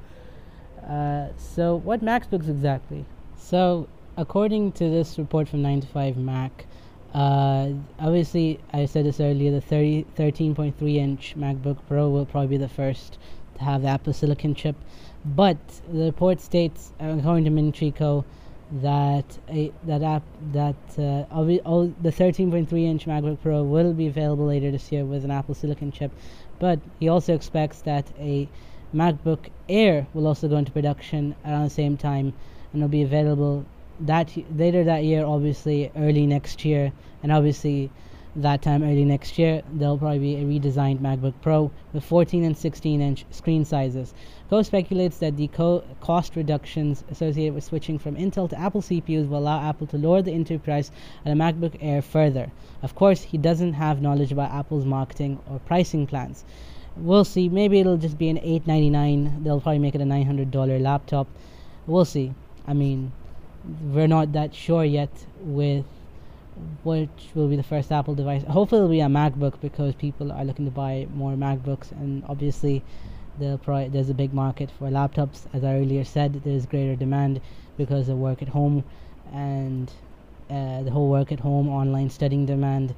Uh, 0.86 1.28
so, 1.38 1.76
what 1.76 2.02
MacBooks 2.04 2.50
exactly? 2.50 3.06
So, 3.38 3.88
according 4.18 4.72
to 4.72 4.90
this 4.90 5.20
report 5.20 5.48
from 5.48 5.62
9 5.62 5.82
to 5.82 5.88
5 5.88 6.18
Mac, 6.18 6.66
uh, 7.14 7.70
obviously, 8.00 8.60
I 8.74 8.86
said 8.86 9.06
this 9.06 9.20
earlier, 9.20 9.52
the 9.52 9.62
30, 9.62 10.06
13.3 10.18 10.96
inch 10.96 11.36
MacBook 11.38 11.78
Pro 11.88 12.10
will 12.10 12.26
probably 12.26 12.50
be 12.50 12.58
the 12.58 12.68
first 12.68 13.18
to 13.58 13.64
have 13.64 13.84
the 13.84 13.88
Apple 13.88 14.14
Silicon 14.14 14.56
chip. 14.56 14.76
But 15.24 15.58
the 15.92 16.06
report 16.06 16.42
states, 16.42 16.92
according 17.00 17.46
to 17.46 17.92
Kuo, 17.92 18.26
that 18.82 19.38
a, 19.50 19.72
that 19.86 20.04
app 20.04 20.24
that 20.52 20.76
uh, 20.98 21.24
all, 21.34 21.58
all 21.60 21.94
the 22.02 22.12
13.3 22.12 22.84
inch 22.84 23.06
MacBook 23.06 23.42
Pro 23.42 23.64
will 23.64 23.94
be 23.94 24.08
available 24.08 24.46
later 24.46 24.72
this 24.72 24.92
year 24.92 25.06
with 25.06 25.24
an 25.24 25.32
Apple 25.32 25.56
Silicon 25.56 25.92
chip, 25.92 26.12
but 26.60 26.80
he 27.00 27.08
also 27.08 27.34
expects 27.34 27.82
that 27.82 28.06
a 28.20 28.50
MacBook 28.94 29.48
Air 29.70 30.06
will 30.14 30.28
also 30.28 30.50
go 30.50 30.58
into 30.58 30.72
production 30.72 31.36
around 31.46 31.64
the 31.64 31.70
same 31.70 31.96
time 31.96 32.34
and 32.74 32.82
will 32.82 32.90
be 32.90 33.04
available 33.04 33.66
that 34.02 34.32
later 34.56 34.84
that 34.84 35.04
year, 35.04 35.26
obviously 35.26 35.92
early 35.96 36.26
next 36.26 36.64
year, 36.64 36.92
and 37.24 37.32
obviously 37.32 37.90
that 38.36 38.62
time 38.62 38.84
early 38.84 39.04
next 39.04 39.40
year, 39.40 39.64
there'll 39.74 39.98
probably 39.98 40.20
be 40.20 40.36
a 40.36 40.44
redesigned 40.44 41.00
MacBook 41.00 41.34
Pro 41.42 41.72
with 41.92 42.04
14 42.04 42.44
and 42.44 42.56
16 42.56 43.02
inch 43.02 43.26
screen 43.32 43.66
sizes. 43.66 44.14
Kuo 44.52 44.64
speculates 44.64 45.18
that 45.18 45.36
the 45.38 45.48
co- 45.48 45.84
cost 46.02 46.36
reductions 46.36 47.04
associated 47.10 47.56
with 47.56 47.64
switching 47.64 47.98
from 47.98 48.16
Intel 48.16 48.48
to 48.50 48.60
Apple 48.60 48.82
CPUs 48.82 49.28
will 49.28 49.40
allow 49.40 49.68
Apple 49.68 49.88
to 49.88 49.98
lower 49.98 50.22
the 50.22 50.32
entry 50.32 50.60
price 50.60 50.92
of 51.26 51.32
a 51.32 51.36
MacBook 51.36 51.76
Air 51.82 52.02
further. 52.04 52.52
Of 52.84 52.94
course, 52.94 53.24
he 53.24 53.40
doesn't 53.40 53.74
have 53.74 54.02
knowledge 54.02 54.32
about 54.32 54.52
Apple's 54.52 54.86
marketing 54.86 55.40
or 55.50 55.60
pricing 55.60 56.06
plans. 56.06 56.46
We'll 56.96 57.26
see. 57.26 57.50
Maybe 57.50 57.80
it'll 57.80 57.98
just 57.98 58.18
be 58.18 58.30
an 58.30 58.38
899. 58.38 59.44
They'll 59.44 59.62
probably 59.62 59.80
make 59.80 59.96
it 59.96 60.02
a 60.02 60.06
$900 60.06 60.82
laptop. 60.82 61.28
We'll 61.88 62.06
see. 62.06 62.34
I 62.68 62.74
mean, 62.74 63.12
we're 63.94 64.08
not 64.08 64.34
that 64.34 64.54
sure 64.54 64.84
yet 64.86 65.10
with 65.42 65.86
which 66.84 67.10
will 67.36 67.48
be 67.48 67.56
the 67.56 67.64
first 67.64 67.92
Apple 67.92 68.16
device. 68.16 68.44
Hopefully, 68.44 68.80
it'll 68.80 68.90
be 68.90 69.00
a 69.02 69.06
MacBook 69.06 69.60
because 69.62 69.94
people 69.96 70.32
are 70.32 70.44
looking 70.44 70.66
to 70.66 70.72
buy 70.72 71.08
more 71.14 71.34
MacBooks, 71.34 71.92
and 71.92 72.24
obviously, 72.28 72.84
there's 73.40 74.10
a 74.10 74.14
big 74.14 74.34
market 74.34 74.72
for 74.72 74.90
laptops. 74.90 75.46
As 75.54 75.64
I 75.64 75.76
earlier 75.76 76.04
said, 76.04 76.42
there's 76.44 76.66
greater 76.66 76.96
demand 76.96 77.42
because 77.78 78.10
of 78.10 78.18
work 78.18 78.42
at 78.42 78.50
home 78.50 78.84
and 79.32 79.92
uh, 80.50 80.82
the 80.82 80.92
whole 80.92 81.10
work 81.10 81.32
at 81.32 81.40
home 81.40 81.70
online 81.70 82.10
studying 82.10 82.46
demand. 82.46 82.96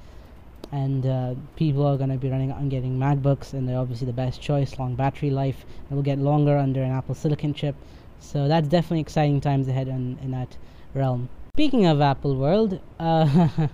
And 0.72 1.06
uh, 1.06 1.34
people 1.56 1.86
are 1.86 1.98
going 1.98 2.12
to 2.12 2.18
be 2.18 2.30
running 2.30 2.52
and 2.52 2.70
getting 2.70 3.00
MacBooks, 3.00 3.54
and 3.54 3.68
they're 3.68 3.78
obviously 3.78 4.06
the 4.06 4.14
best 4.14 4.40
choice. 4.40 4.78
Long 4.78 4.96
battery 4.96 5.32
life, 5.32 5.66
it 5.90 5.94
will 5.94 6.04
get 6.04 6.20
longer 6.20 6.58
under 6.58 6.84
an 6.84 6.92
Apple 6.92 7.16
Silicon 7.16 7.54
chip. 7.54 7.76
So 8.20 8.48
that's 8.48 8.68
definitely 8.68 9.02
exciting 9.02 9.42
times 9.42 9.68
ahead 9.68 9.88
in, 9.88 10.18
in 10.22 10.32
that 10.32 10.58
realm. 10.94 11.30
Speaking 11.56 11.86
of 11.86 12.02
Apple 12.02 12.36
World, 12.36 12.80
uh, 13.00 13.66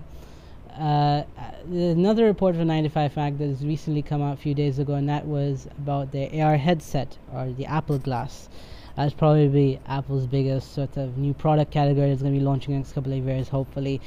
uh, 0.78 1.22
another 1.70 2.24
report 2.24 2.56
from 2.56 2.68
95Mac 2.68 3.38
that 3.38 3.46
has 3.48 3.64
recently 3.64 4.02
come 4.02 4.22
out 4.22 4.34
a 4.34 4.36
few 4.36 4.54
days 4.54 4.78
ago, 4.78 4.94
and 4.94 5.08
that 5.08 5.26
was 5.26 5.68
about 5.78 6.12
the 6.12 6.40
AR 6.40 6.56
headset 6.56 7.16
or 7.32 7.52
the 7.52 7.66
Apple 7.66 7.98
Glass. 7.98 8.48
That's 8.96 9.12
probably 9.12 9.78
Apple's 9.86 10.26
biggest 10.26 10.72
sort 10.72 10.96
of 10.96 11.18
new 11.18 11.34
product 11.34 11.70
category. 11.70 12.08
that's 12.08 12.22
going 12.22 12.32
to 12.32 12.38
be 12.40 12.44
launching 12.44 12.72
in 12.72 12.80
the 12.80 12.84
next 12.84 12.94
couple 12.94 13.12
of 13.12 13.24
years, 13.24 13.48
hopefully. 13.48 14.00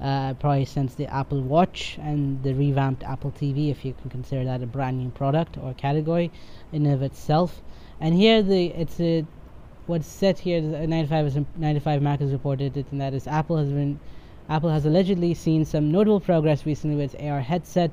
Uh, 0.00 0.34
probably 0.34 0.64
since 0.64 0.94
the 0.94 1.06
Apple 1.06 1.40
Watch 1.40 1.98
and 2.00 2.42
the 2.42 2.52
revamped 2.52 3.02
Apple 3.02 3.32
TV, 3.32 3.70
if 3.70 3.84
you 3.84 3.94
can 3.94 4.10
consider 4.10 4.44
that 4.44 4.62
a 4.62 4.66
brand 4.66 4.98
new 4.98 5.08
product 5.10 5.56
or 5.58 5.74
category 5.74 6.30
in 6.70 6.86
of 6.86 7.02
itself. 7.02 7.62
And 7.98 8.14
here 8.14 8.42
the 8.42 8.66
it's 8.66 9.00
a 9.00 9.24
what's 9.86 10.06
said 10.06 10.38
here, 10.38 10.60
95 10.60 11.26
is 11.26 11.38
95 11.56 12.02
Mac 12.02 12.20
has 12.20 12.32
reported 12.32 12.76
it, 12.76 12.86
and 12.90 13.00
that 13.00 13.14
is 13.14 13.26
Apple 13.26 13.56
has 13.56 13.68
been 13.68 14.00
Apple 14.48 14.70
has 14.70 14.86
allegedly 14.86 15.34
seen 15.34 15.64
some 15.64 15.90
notable 15.90 16.20
progress 16.20 16.66
recently 16.66 16.96
with 16.96 17.14
its 17.14 17.22
AR 17.22 17.40
headset 17.40 17.90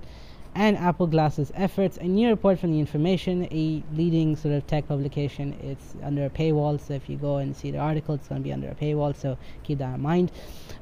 and 0.56 0.78
Apple 0.78 1.08
Glasses 1.08 1.52
efforts. 1.56 1.98
A 1.98 2.04
new 2.04 2.30
report 2.30 2.60
from 2.60 2.72
the 2.72 2.80
Information, 2.80 3.48
a 3.52 3.84
leading 3.96 4.36
sort 4.36 4.54
of 4.54 4.68
tech 4.68 4.88
publication, 4.88 5.58
it's 5.64 5.96
under 6.04 6.26
a 6.26 6.30
paywall. 6.30 6.80
So 6.80 6.94
if 6.94 7.10
you 7.10 7.18
go 7.18 7.38
and 7.38 7.56
see 7.56 7.72
the 7.72 7.80
article, 7.80 8.14
it's 8.16 8.28
going 8.28 8.42
to 8.42 8.44
be 8.44 8.54
under 8.54 8.70
a 8.70 8.76
paywall. 8.76 9.16
So 9.16 9.38
keep 9.64 9.80
that 9.80 9.96
in 9.96 10.02
mind. 10.02 10.32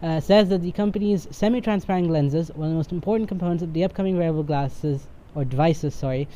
Uh, 0.03 0.19
says 0.19 0.49
that 0.49 0.61
the 0.61 0.73
company's 0.73 1.27
semi-transparent 1.31 2.09
lenses, 2.09 2.51
one 2.53 2.67
of 2.67 2.71
the 2.71 2.77
most 2.77 2.91
important 2.91 3.29
components 3.29 3.63
of 3.63 3.73
the 3.73 3.83
upcoming 3.83 4.17
wearable 4.17 4.43
glasses 4.43 5.07
or 5.35 5.45
devices, 5.45 5.95
sorry, 5.95 6.27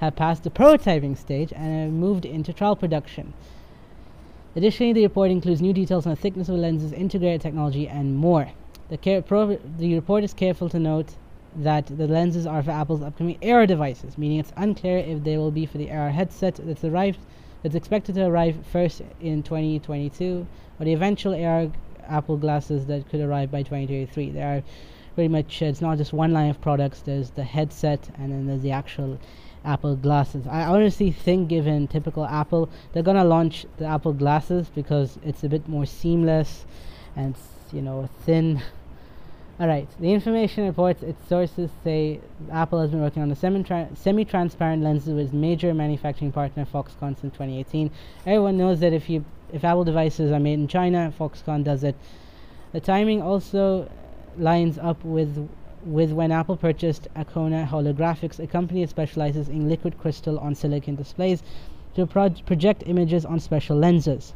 have 0.00 0.14
passed 0.14 0.44
the 0.44 0.50
prototyping 0.50 1.16
stage 1.16 1.52
and 1.52 1.84
have 1.84 1.92
moved 1.92 2.24
into 2.24 2.52
trial 2.52 2.76
production. 2.76 3.32
Additionally, 4.56 4.92
the 4.92 5.02
report 5.02 5.30
includes 5.30 5.60
new 5.60 5.72
details 5.72 6.06
on 6.06 6.10
the 6.10 6.16
thickness 6.16 6.48
of 6.48 6.54
the 6.54 6.60
lenses, 6.60 6.92
integrated 6.92 7.40
technology, 7.40 7.88
and 7.88 8.16
more. 8.16 8.48
The, 8.88 8.96
care- 8.96 9.22
pro- 9.22 9.58
the 9.78 9.94
report 9.94 10.24
is 10.24 10.32
careful 10.32 10.68
to 10.68 10.78
note 10.78 11.14
that 11.56 11.86
the 11.86 12.06
lenses 12.06 12.46
are 12.46 12.62
for 12.62 12.70
Apple's 12.70 13.02
upcoming 13.02 13.38
AR 13.42 13.66
devices, 13.66 14.18
meaning 14.18 14.38
it's 14.38 14.52
unclear 14.56 14.98
if 14.98 15.24
they 15.24 15.36
will 15.36 15.50
be 15.50 15.66
for 15.66 15.78
the 15.78 15.90
AR 15.90 16.10
headset 16.10 16.60
that's 16.62 16.84
arrived 16.84 17.18
that's 17.64 17.74
expected 17.74 18.14
to 18.14 18.26
arrive 18.26 18.54
first 18.70 19.00
in 19.20 19.42
2022 19.42 20.46
or 20.78 20.84
the 20.84 20.92
eventual 20.92 21.34
AR 21.34 21.70
Apple 22.06 22.36
glasses 22.36 22.84
that 22.86 23.08
could 23.08 23.20
arrive 23.20 23.50
by 23.50 23.62
2023. 23.62 24.30
There 24.30 24.58
are 24.58 24.62
pretty 25.14 25.28
much 25.28 25.62
uh, 25.62 25.66
it's 25.66 25.80
not 25.80 25.96
just 25.96 26.12
one 26.12 26.32
line 26.32 26.50
of 26.50 26.60
products. 26.60 27.00
There's 27.00 27.30
the 27.30 27.42
headset 27.42 28.06
and 28.18 28.30
then 28.30 28.46
there's 28.46 28.60
the 28.60 28.72
actual 28.72 29.18
Apple 29.64 29.96
glasses. 29.96 30.46
I 30.46 30.62
honestly 30.62 31.10
think, 31.10 31.48
given 31.48 31.88
typical 31.88 32.24
Apple, 32.26 32.68
they're 32.92 33.02
gonna 33.02 33.24
launch 33.24 33.66
the 33.78 33.86
Apple 33.86 34.12
glasses 34.12 34.68
because 34.74 35.18
it's 35.24 35.42
a 35.44 35.48
bit 35.48 35.68
more 35.68 35.86
seamless 35.86 36.66
and 37.16 37.34
you 37.72 37.82
know 37.82 38.08
thin. 38.24 38.62
All 39.60 39.68
right, 39.68 39.88
the 40.00 40.12
information 40.12 40.66
reports 40.66 41.02
its 41.02 41.28
sources 41.28 41.70
say 41.84 42.20
Apple 42.50 42.80
has 42.80 42.90
been 42.90 43.00
working 43.00 43.22
on 43.22 43.28
the 43.28 43.36
semi 43.36 44.24
transparent 44.24 44.82
lenses 44.82 45.14
with 45.14 45.32
major 45.32 45.72
manufacturing 45.72 46.32
partner 46.32 46.66
Foxconn 46.66 47.18
since 47.20 47.32
2018. 47.34 47.90
Everyone 48.26 48.56
knows 48.56 48.80
that 48.80 48.92
if 48.92 49.08
you 49.08 49.24
if 49.52 49.64
Apple 49.64 49.84
devices 49.84 50.32
are 50.32 50.40
made 50.40 50.54
in 50.54 50.66
China, 50.66 51.12
Foxconn 51.18 51.62
does 51.62 51.84
it. 51.84 51.94
The 52.72 52.80
timing 52.80 53.22
also 53.22 53.88
lines 54.36 54.78
up 54.78 55.04
with 55.04 55.48
with 55.86 56.12
when 56.12 56.32
Apple 56.32 56.56
purchased 56.56 57.08
Akonia 57.14 57.66
Holographics, 57.68 58.38
a 58.38 58.46
company 58.46 58.82
that 58.82 58.90
specializes 58.90 59.48
in 59.48 59.68
liquid 59.68 59.98
crystal 59.98 60.38
on 60.38 60.54
silicon 60.54 60.94
displays 60.96 61.42
to 61.94 62.06
pro- 62.06 62.30
project 62.30 62.82
images 62.86 63.24
on 63.24 63.40
special 63.40 63.76
lenses. 63.76 64.34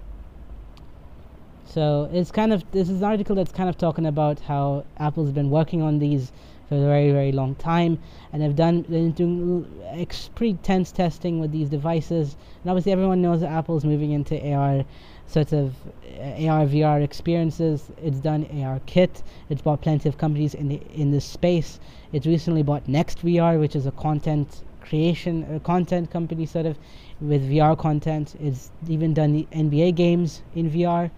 So 1.64 2.08
it's 2.12 2.30
kind 2.30 2.52
of 2.52 2.64
this 2.72 2.88
is 2.88 3.02
an 3.02 3.04
article 3.04 3.36
that's 3.36 3.52
kind 3.52 3.68
of 3.68 3.76
talking 3.76 4.06
about 4.06 4.40
how 4.40 4.84
Apple's 4.98 5.32
been 5.32 5.50
working 5.50 5.82
on 5.82 5.98
these 5.98 6.32
for 6.68 6.76
a 6.76 6.80
very 6.80 7.12
very 7.12 7.32
long 7.32 7.54
time, 7.56 7.98
and 8.32 8.42
they've 8.42 8.56
done 8.56 8.86
they're 8.88 9.10
doing 9.10 9.66
ex- 9.86 10.30
pretty 10.34 10.54
tense 10.62 10.92
testing 10.92 11.40
with 11.40 11.52
these 11.52 11.68
devices. 11.68 12.36
And 12.62 12.70
obviously 12.70 12.92
everyone 12.92 13.20
knows 13.20 13.40
that 13.40 13.50
Apple's 13.50 13.84
moving 13.84 14.12
into 14.12 14.34
AR 14.52 14.84
sort 15.28 15.52
of 15.52 15.74
uh, 16.18 16.48
AR 16.48 16.66
VR 16.66 17.02
experiences. 17.02 17.90
It's 18.02 18.18
done 18.18 18.46
AR 18.60 18.80
Kit. 18.86 19.22
It's 19.50 19.62
bought 19.62 19.82
plenty 19.82 20.08
of 20.08 20.18
companies 20.18 20.54
in 20.54 20.68
the 20.68 20.80
in 20.92 21.12
this 21.12 21.24
space. 21.24 21.78
It's 22.12 22.26
recently 22.26 22.62
bought 22.62 22.88
Next 22.88 23.24
VR, 23.24 23.60
which 23.60 23.76
is 23.76 23.86
a 23.86 23.92
content 23.92 24.62
creation 24.80 25.46
a 25.54 25.60
content 25.60 26.10
company 26.10 26.46
sort 26.46 26.64
of 26.64 26.78
with 27.20 27.48
VR 27.48 27.76
content. 27.76 28.34
It's 28.40 28.70
even 28.88 29.12
done 29.12 29.32
the 29.32 29.46
NBA 29.52 29.94
games 29.94 30.42
in 30.54 30.70
VR 30.70 31.10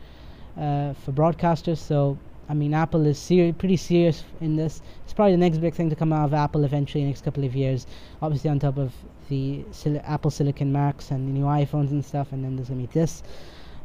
uh, 0.58 0.92
for 0.94 1.12
broadcasters. 1.12 1.78
So 1.78 2.18
I 2.48 2.54
mean, 2.54 2.74
Apple 2.74 3.06
is 3.06 3.16
ser- 3.16 3.52
pretty 3.52 3.76
serious 3.76 4.24
in 4.40 4.56
this. 4.56 4.82
It's 5.04 5.12
probably 5.12 5.32
the 5.32 5.38
next 5.38 5.58
big 5.58 5.72
thing 5.72 5.88
to 5.88 5.94
come 5.94 6.12
out 6.12 6.24
of 6.24 6.34
Apple 6.34 6.64
eventually 6.64 7.02
in 7.02 7.06
the 7.06 7.10
next 7.12 7.22
couple 7.22 7.44
of 7.44 7.54
years. 7.54 7.86
Obviously, 8.20 8.50
on 8.50 8.58
top 8.58 8.76
of 8.76 8.92
the 9.28 9.64
Sil- 9.70 10.02
Apple 10.02 10.32
Silicon 10.32 10.72
Macs 10.72 11.12
and 11.12 11.28
the 11.28 11.32
new 11.32 11.44
iPhones 11.44 11.90
and 11.90 12.04
stuff, 12.04 12.32
and 12.32 12.42
then 12.44 12.56
there's 12.56 12.68
gonna 12.68 12.80
be 12.80 12.86
this. 12.86 13.22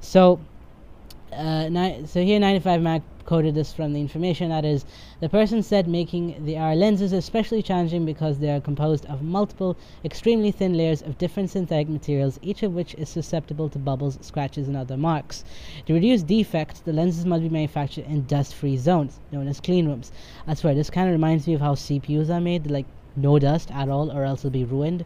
So, 0.05 0.39
uh, 1.33 2.05
so 2.05 2.21
here 2.21 2.39
95 2.39 2.81
Mac 2.83 3.01
quoted 3.25 3.55
this 3.55 3.73
from 3.73 3.91
the 3.91 3.99
information 3.99 4.49
that 4.49 4.63
is, 4.63 4.85
the 5.19 5.27
person 5.27 5.63
said 5.63 5.87
making 5.87 6.45
the 6.45 6.59
AR 6.59 6.75
lenses 6.75 7.11
especially 7.11 7.63
challenging 7.63 8.05
because 8.05 8.37
they 8.37 8.51
are 8.51 8.61
composed 8.61 9.07
of 9.07 9.23
multiple, 9.23 9.75
extremely 10.05 10.51
thin 10.51 10.77
layers 10.77 11.01
of 11.01 11.17
different 11.17 11.49
synthetic 11.49 11.89
materials, 11.89 12.39
each 12.43 12.61
of 12.61 12.75
which 12.75 12.93
is 12.93 13.09
susceptible 13.09 13.67
to 13.67 13.79
bubbles, 13.79 14.19
scratches, 14.21 14.67
and 14.67 14.77
other 14.77 14.95
marks. 14.95 15.43
To 15.87 15.93
reduce 15.95 16.21
defects, 16.21 16.81
the 16.81 16.93
lenses 16.93 17.25
must 17.25 17.41
be 17.41 17.49
manufactured 17.49 18.05
in 18.05 18.27
dust-free 18.27 18.77
zones, 18.77 19.19
known 19.31 19.47
as 19.47 19.59
clean 19.59 19.87
rooms. 19.87 20.11
I 20.45 20.53
swear, 20.53 20.75
this 20.75 20.91
kind 20.91 21.09
of 21.09 21.13
reminds 21.13 21.47
me 21.47 21.55
of 21.55 21.61
how 21.61 21.73
CPUs 21.73 22.29
are 22.29 22.39
made, 22.39 22.69
like 22.69 22.85
no 23.15 23.39
dust 23.39 23.71
at 23.71 23.89
all, 23.89 24.11
or 24.11 24.23
else 24.23 24.43
they'll 24.43 24.51
be 24.51 24.65
ruined. 24.65 25.03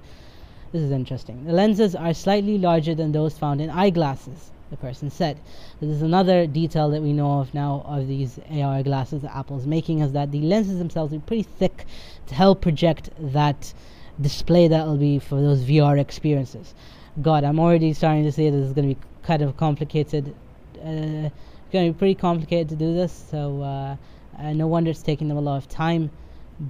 This 0.73 0.81
is 0.81 0.91
interesting. 0.91 1.45
The 1.45 1.53
lenses 1.53 1.95
are 1.95 2.13
slightly 2.13 2.57
larger 2.57 2.93
than 2.93 3.13
those 3.13 3.37
found 3.37 3.61
in 3.61 3.69
eyeglasses 3.69 4.51
the 4.69 4.77
person 4.77 5.09
said. 5.09 5.39
This 5.79 5.89
is 5.89 6.01
another 6.01 6.47
detail 6.47 6.89
that 6.91 7.01
we 7.01 7.13
know 7.13 7.39
of 7.39 7.53
now 7.53 7.83
of 7.85 8.07
these 8.07 8.39
AR 8.51 8.83
glasses 8.83 9.21
that 9.21 9.35
Apple's 9.35 9.65
making 9.65 9.99
is 9.99 10.11
that 10.13 10.31
the 10.31 10.41
lenses 10.41 10.77
themselves 10.77 11.13
are 11.13 11.19
pretty 11.19 11.43
thick 11.43 11.85
to 12.27 12.35
help 12.35 12.61
project 12.61 13.09
that 13.19 13.73
display 14.21 14.67
that 14.67 14.85
will 14.85 14.97
be 14.97 15.19
for 15.19 15.35
those 15.35 15.63
VR 15.63 15.99
experiences. 15.99 16.73
God, 17.21 17.43
I'm 17.43 17.59
already 17.59 17.93
starting 17.93 18.23
to 18.23 18.31
say 18.31 18.49
this 18.49 18.65
is 18.65 18.73
going 18.73 18.89
to 18.89 18.95
be 18.95 19.01
kind 19.23 19.41
of 19.41 19.57
complicated. 19.57 20.35
Uh, 20.77 21.29
it's 21.29 21.73
going 21.73 21.87
to 21.87 21.93
be 21.93 21.97
pretty 21.97 22.15
complicated 22.15 22.69
to 22.69 22.75
do 22.75 22.93
this, 22.93 23.11
so 23.29 23.61
uh, 23.61 23.95
uh, 24.37 24.53
no 24.53 24.67
wonder 24.67 24.91
it's 24.91 25.01
taking 25.01 25.27
them 25.27 25.37
a 25.37 25.41
lot 25.41 25.57
of 25.57 25.67
time. 25.67 26.09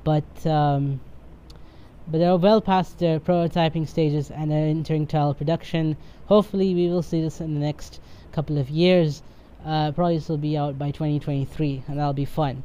But 0.03 0.46
um, 0.46 1.00
but 2.12 2.18
they're 2.18 2.36
well 2.36 2.62
past 2.62 2.98
their 2.98 3.20
prototyping 3.20 3.88
stages 3.88 4.32
and 4.32 4.50
they're 4.50 4.68
entering 4.68 5.06
trial 5.06 5.34
production. 5.34 5.96
Hopefully, 6.25 6.74
we 6.74 6.89
will 6.89 7.04
see 7.04 7.22
this 7.22 7.39
in 7.39 7.54
the 7.54 7.60
next 7.60 8.00
couple 8.32 8.58
of 8.58 8.70
years. 8.70 9.22
Uh, 9.66 9.92
probably 9.92 10.18
this 10.18 10.30
will 10.30 10.38
be 10.38 10.58
out 10.58 10.80
by 10.80 10.89
2023, 10.92 11.84
and 11.88 12.00
that'll 12.00 12.13
be 12.13 12.25
fun. 12.25 12.63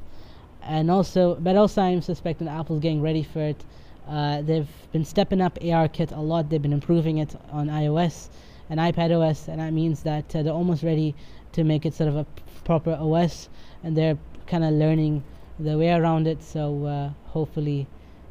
And 0.62 0.90
also, 0.90 1.34
but 1.34 1.56
also, 1.56 1.82
I'm 1.82 2.00
suspecting 2.00 2.48
Apple's 2.48 2.80
getting 2.80 3.02
ready 3.02 3.22
for 3.22 3.40
it. 3.40 3.64
Uh, 4.08 4.42
they've 4.42 4.68
been 4.92 5.04
stepping 5.04 5.40
up 5.40 5.58
AR 5.62 5.88
Kit 5.88 6.12
a 6.12 6.20
lot. 6.20 6.48
They've 6.48 6.62
been 6.62 6.72
improving 6.72 7.18
it 7.18 7.34
on 7.50 7.68
iOS 7.68 8.28
and 8.70 8.80
iPad 8.80 9.10
OS, 9.12 9.48
and 9.48 9.60
that 9.60 9.72
means 9.72 10.02
that 10.02 10.34
uh, 10.34 10.42
they're 10.42 10.52
almost 10.52 10.82
ready 10.82 11.14
to 11.52 11.64
make 11.64 11.84
it 11.84 11.94
sort 11.94 12.08
of 12.08 12.16
a 12.16 12.26
proper 12.64 12.92
OS, 12.92 13.48
and 13.82 13.96
they're 13.96 14.18
kind 14.46 14.64
of 14.64 14.72
learning 14.72 15.22
the 15.58 15.76
way 15.76 15.92
around 15.92 16.26
it. 16.26 16.42
So 16.42 16.84
uh, 16.84 17.10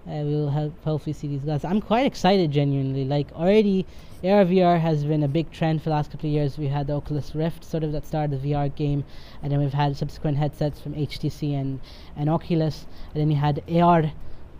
uh, 0.07 0.21
we'll 0.23 0.49
help 0.49 0.73
hopefully 0.83 1.13
see 1.13 1.27
these 1.27 1.41
guys. 1.41 1.63
I'm 1.63 1.79
quite 1.79 2.05
excited, 2.05 2.51
genuinely. 2.51 3.05
Like 3.05 3.31
already, 3.33 3.85
AR 4.23 4.45
VR 4.45 4.79
has 4.79 5.05
been 5.05 5.23
a 5.23 5.27
big 5.27 5.51
trend 5.51 5.81
for 5.81 5.89
the 5.89 5.95
last 5.95 6.11
couple 6.11 6.29
of 6.29 6.33
years. 6.33 6.57
We 6.57 6.67
had 6.67 6.87
the 6.87 6.93
Oculus 6.93 7.33
Rift, 7.33 7.63
sort 7.63 7.83
of 7.83 7.91
that 7.93 8.05
started 8.05 8.41
the 8.41 8.51
VR 8.51 8.73
game, 8.75 9.05
and 9.41 9.51
then 9.51 9.59
we've 9.59 9.73
had 9.73 9.95
subsequent 9.95 10.37
headsets 10.37 10.79
from 10.79 10.93
HTC 10.93 11.53
and 11.53 11.79
and 12.17 12.29
Oculus, 12.29 12.85
and 13.13 13.21
then 13.21 13.31
you 13.31 13.37
had 13.37 13.63
AR 13.69 14.11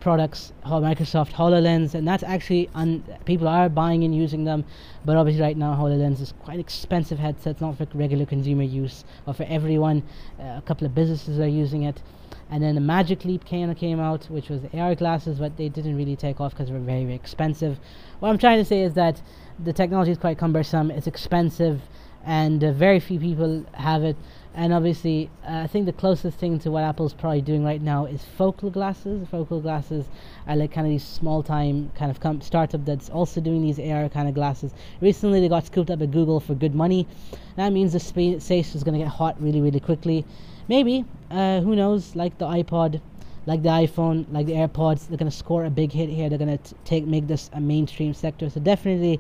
products, 0.04 0.52
Microsoft 0.66 1.32
HoloLens, 1.32 1.94
and 1.94 2.06
that's 2.06 2.24
actually 2.24 2.70
un- 2.76 3.04
people 3.24 3.48
are 3.48 3.70
buying 3.70 4.04
and 4.04 4.14
using 4.14 4.44
them. 4.44 4.66
But 5.06 5.16
obviously, 5.16 5.42
right 5.42 5.56
now, 5.56 5.76
HoloLens 5.76 6.20
is 6.20 6.34
quite 6.44 6.60
expensive 6.60 7.20
headset. 7.20 7.52
It's 7.52 7.62
not 7.62 7.78
for 7.78 7.88
regular 7.94 8.26
consumer 8.26 8.64
use 8.64 9.06
or 9.26 9.34
for 9.34 9.44
everyone. 9.44 10.04
Uh, 10.38 10.58
a 10.58 10.64
couple 10.66 10.86
of 10.86 10.94
businesses 10.94 11.40
are 11.40 11.48
using 11.48 11.84
it. 11.84 12.02
And 12.54 12.62
then 12.62 12.76
the 12.76 12.82
Magic 12.82 13.26
Leap 13.26 13.46
came, 13.46 13.74
came 13.74 14.00
out, 14.00 14.26
which 14.30 14.48
was 14.50 14.62
the 14.62 14.80
AR 14.80 14.94
glasses, 14.94 15.40
but 15.40 15.58
they 15.58 15.70
didn't 15.70 15.98
really 15.98 16.16
take 16.16 16.40
off 16.40 16.52
because 16.52 16.68
they 16.68 16.74
were 16.74 16.80
very, 16.80 17.04
very 17.04 17.16
expensive. 17.16 17.80
What 18.20 18.30
I'm 18.30 18.38
trying 18.38 18.60
to 18.60 18.66
say 18.66 18.84
is 18.84 18.94
that 18.94 19.20
the 19.58 19.74
technology 19.74 20.12
is 20.12 20.20
quite 20.20 20.38
cumbersome, 20.38 20.92
it's 20.92 21.08
expensive, 21.08 21.82
and 22.24 22.64
uh, 22.64 22.72
very 22.72 23.00
few 23.00 23.20
people 23.20 23.66
have 23.74 24.04
it 24.04 24.16
and 24.56 24.72
obviously 24.72 25.30
uh, 25.48 25.62
I 25.64 25.68
think 25.68 25.86
the 25.86 25.94
closest 25.94 26.38
thing 26.38 26.60
to 26.60 26.70
what 26.70 26.84
Apple's 26.84 27.14
probably 27.14 27.42
doing 27.42 27.64
right 27.64 27.82
now 27.82 28.06
is 28.06 28.24
focal 28.24 28.70
glasses. 28.70 29.28
Focal 29.30 29.60
glasses 29.60 30.06
are 30.48 30.56
like 30.56 30.72
kind 30.72 30.86
of 30.86 30.92
these 30.92 31.04
small 31.04 31.42
time 31.42 31.92
kind 31.96 32.12
of 32.12 32.20
com- 32.20 32.42
startup 32.42 32.86
that's 32.86 33.10
also 33.10 33.42
doing 33.42 33.62
these 33.62 33.80
AR 33.80 34.10
kind 34.10 34.28
of 34.28 34.36
glasses. 34.36 34.74
Recently 35.02 35.42
they 35.42 35.50
got 35.50 35.66
scooped 35.66 35.90
up 35.90 36.02
at 36.02 36.12
Google 36.12 36.40
for 36.40 36.54
good 36.54 36.76
money. 36.76 37.08
That 37.56 37.74
means 37.74 37.94
the 37.94 38.00
space 38.00 38.76
is 38.76 38.84
going 38.84 38.94
to 38.94 39.04
get 39.04 39.08
hot 39.08 39.42
really 39.42 39.62
really 39.62 39.80
quickly. 39.80 40.24
Maybe 40.68 41.06
uh, 41.30 41.62
who 41.62 41.76
knows? 41.76 42.16
Like 42.16 42.38
the 42.38 42.46
iPod, 42.46 43.02
like 43.46 43.64
the 43.64 43.70
iPhone, 43.70 44.26
like 44.32 44.46
the 44.46 44.54
AirPods, 44.54 45.08
they're 45.08 45.18
to 45.18 45.32
score 45.32 45.66
a 45.66 45.70
big 45.70 45.92
hit 45.92 46.10
here. 46.10 46.30
They're 46.30 46.38
going 46.38 46.58
to 46.58 46.76
take 46.86 47.06
make 47.06 47.28
this 47.28 47.50
a 47.54 47.60
mainstream 47.60 48.14
sector. 48.14 48.50
So 48.50 48.60
definitely 48.60 49.20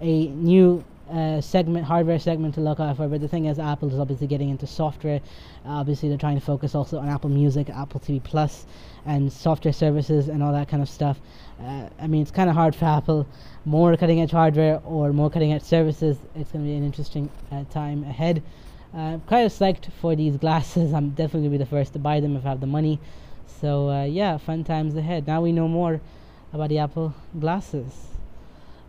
a 0.00 0.28
new 0.28 0.84
uh, 1.10 1.40
segment, 1.40 1.84
hardware 1.84 2.18
segment 2.18 2.54
to 2.54 2.60
look 2.60 2.80
out 2.80 2.96
for. 2.96 3.08
But 3.08 3.20
the 3.20 3.28
thing 3.28 3.46
is, 3.46 3.58
Apple 3.58 3.92
is 3.92 3.98
obviously 3.98 4.26
getting 4.26 4.48
into 4.48 4.66
software. 4.66 5.20
Uh, 5.66 5.70
obviously, 5.70 6.08
they're 6.08 6.18
trying 6.18 6.38
to 6.38 6.44
focus 6.44 6.74
also 6.74 6.98
on 6.98 7.08
Apple 7.08 7.30
Music, 7.30 7.68
Apple 7.70 8.00
TV 8.00 8.22
Plus, 8.22 8.66
and 9.06 9.32
software 9.32 9.72
services 9.72 10.28
and 10.28 10.42
all 10.42 10.52
that 10.52 10.68
kind 10.68 10.82
of 10.82 10.88
stuff. 10.88 11.20
Uh, 11.60 11.88
I 12.00 12.06
mean, 12.06 12.22
it's 12.22 12.30
kind 12.30 12.48
of 12.48 12.56
hard 12.56 12.74
for 12.74 12.84
Apple. 12.84 13.26
More 13.64 13.96
cutting 13.96 14.20
edge 14.20 14.30
hardware 14.30 14.80
or 14.84 15.12
more 15.12 15.30
cutting 15.30 15.52
edge 15.52 15.62
services. 15.62 16.16
It's 16.34 16.52
going 16.52 16.64
to 16.64 16.70
be 16.70 16.76
an 16.76 16.84
interesting 16.84 17.28
uh, 17.50 17.64
time 17.70 18.04
ahead. 18.04 18.42
Uh, 18.92 19.14
of 19.14 19.52
psyched 19.52 19.92
for 20.00 20.16
these 20.16 20.36
glasses. 20.36 20.92
I'm 20.94 21.10
definitely 21.10 21.48
to 21.48 21.50
be 21.50 21.58
the 21.58 21.66
first 21.66 21.92
to 21.92 21.98
buy 21.98 22.18
them 22.20 22.36
if 22.36 22.44
I 22.44 22.50
have 22.50 22.60
the 22.60 22.66
money. 22.66 22.98
So, 23.46 23.88
uh, 23.88 24.04
yeah, 24.04 24.36
fun 24.38 24.64
times 24.64 24.96
ahead. 24.96 25.26
Now 25.26 25.42
we 25.42 25.52
know 25.52 25.68
more 25.68 26.00
about 26.52 26.70
the 26.70 26.78
Apple 26.78 27.14
glasses. 27.38 28.08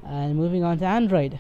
And 0.04 0.36
moving 0.36 0.64
on 0.64 0.80
to 0.80 0.86
Android. 0.86 1.40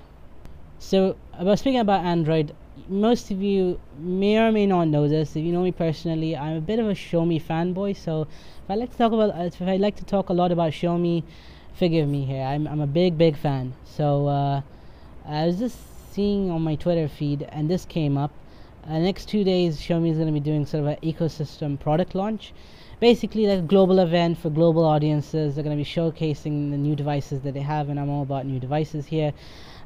So, 0.78 1.16
about 1.34 1.60
speaking 1.60 1.80
about 1.80 2.06
Android, 2.06 2.54
most 2.88 3.32
of 3.32 3.42
you 3.42 3.80
may 3.98 4.38
or 4.38 4.52
may 4.52 4.66
not 4.68 4.86
know 4.86 5.08
this. 5.08 5.36
If 5.36 5.44
you 5.44 5.52
know 5.52 5.64
me 5.64 5.72
personally, 5.72 6.38
I'm 6.38 6.58
a 6.58 6.62
bit 6.62 6.78
of 6.78 6.88
a 6.88 6.94
Xiaomi 6.94 7.42
fanboy. 7.42 7.96
So, 7.96 8.24
if 8.24 8.70
I 8.70 8.76
like 8.76 8.92
to 8.92 8.98
talk 8.98 9.12
about, 9.12 9.36
if 9.44 9.62
I 9.62 9.78
like 9.78 9.96
to 9.98 10.06
talk 10.06 10.30
a 10.30 10.34
lot 10.34 10.52
about 10.52 10.74
Xiaomi, 10.74 11.24
forgive 11.74 12.08
me 12.08 12.26
here. 12.26 12.44
I'm 12.44 12.68
I'm 12.68 12.82
a 12.82 12.88
big 12.88 13.18
big 13.18 13.38
fan. 13.38 13.74
So, 13.86 14.28
uh, 14.28 14.62
I 15.26 15.48
was 15.48 15.58
just 15.58 15.78
seeing 16.14 16.52
on 16.52 16.62
my 16.62 16.76
Twitter 16.76 17.08
feed, 17.08 17.48
and 17.50 17.70
this 17.70 17.86
came 17.86 18.18
up. 18.18 18.32
Uh, 18.88 18.98
next 18.98 19.30
two 19.30 19.44
days, 19.44 19.80
Xiaomi 19.80 20.10
is 20.10 20.18
going 20.18 20.28
to 20.28 20.34
be 20.34 20.40
doing 20.40 20.66
sort 20.66 20.82
of 20.84 20.88
an 20.88 20.98
ecosystem 21.04 21.80
product 21.80 22.16
launch. 22.16 22.52
Basically, 23.00 23.46
like 23.46 23.60
a 23.60 23.62
global 23.62 24.00
event 24.00 24.40
for 24.40 24.50
global 24.50 24.86
audiences. 24.86 25.56
They're 25.56 25.64
going 25.64 25.78
to 25.78 25.84
be 25.84 25.90
showcasing 25.90 26.72
the 26.72 26.78
new 26.78 26.96
devices 26.96 27.42
that 27.42 27.54
they 27.54 27.62
have, 27.62 27.90
and 27.90 28.00
I'm 28.00 28.10
all 28.10 28.24
about 28.24 28.46
new 28.46 28.60
devices 28.60 29.06
here. 29.06 29.34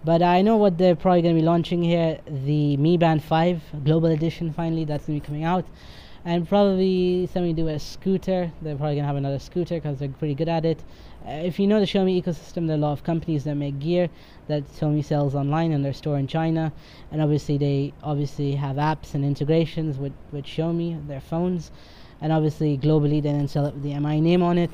But 0.05 0.21
I 0.21 0.41
know 0.41 0.55
what 0.55 0.77
they're 0.77 0.95
probably 0.95 1.23
going 1.23 1.35
to 1.35 1.41
be 1.41 1.45
launching 1.45 1.83
here 1.83 2.19
the 2.27 2.77
Mi 2.77 2.95
Band 2.95 3.23
5 3.23 3.83
Global 3.83 4.09
Edition 4.09 4.53
finally, 4.53 4.85
that's 4.85 5.07
going 5.07 5.19
to 5.19 5.23
be 5.23 5.25
coming 5.25 5.43
out. 5.43 5.65
And 6.23 6.47
probably 6.47 7.27
something 7.27 7.55
to 7.55 7.61
do 7.61 7.65
with 7.65 7.75
a 7.75 7.79
scooter. 7.79 8.51
They're 8.61 8.75
probably 8.75 8.95
going 8.95 9.03
to 9.03 9.07
have 9.07 9.15
another 9.15 9.39
scooter 9.39 9.75
because 9.75 9.99
they're 9.99 10.09
pretty 10.09 10.35
good 10.35 10.49
at 10.49 10.65
it. 10.65 10.83
Uh, 11.27 11.31
if 11.31 11.59
you 11.59 11.65
know 11.65 11.79
the 11.79 11.85
Xiaomi 11.85 12.21
ecosystem, 12.21 12.67
there 12.67 12.75
are 12.75 12.79
a 12.79 12.81
lot 12.81 12.91
of 12.91 13.03
companies 13.03 13.45
that 13.45 13.55
make 13.55 13.79
gear 13.79 14.09
that 14.47 14.63
Xiaomi 14.73 15.03
sells 15.03 15.33
online 15.33 15.71
in 15.71 15.81
their 15.81 15.93
store 15.93 16.17
in 16.17 16.27
China. 16.27 16.71
And 17.11 17.21
obviously, 17.21 17.57
they 17.57 17.93
obviously 18.03 18.53
have 18.53 18.75
apps 18.75 19.15
and 19.15 19.25
integrations 19.25 19.97
with, 19.97 20.13
with 20.31 20.45
Xiaomi, 20.45 21.07
their 21.07 21.21
phones. 21.21 21.71
And 22.21 22.31
obviously, 22.31 22.77
globally, 22.77 23.23
they 23.23 23.31
then 23.31 23.47
sell 23.47 23.65
it 23.65 23.73
with 23.73 23.83
the 23.83 23.99
MI 23.99 24.21
name 24.21 24.43
on 24.43 24.57
it. 24.59 24.71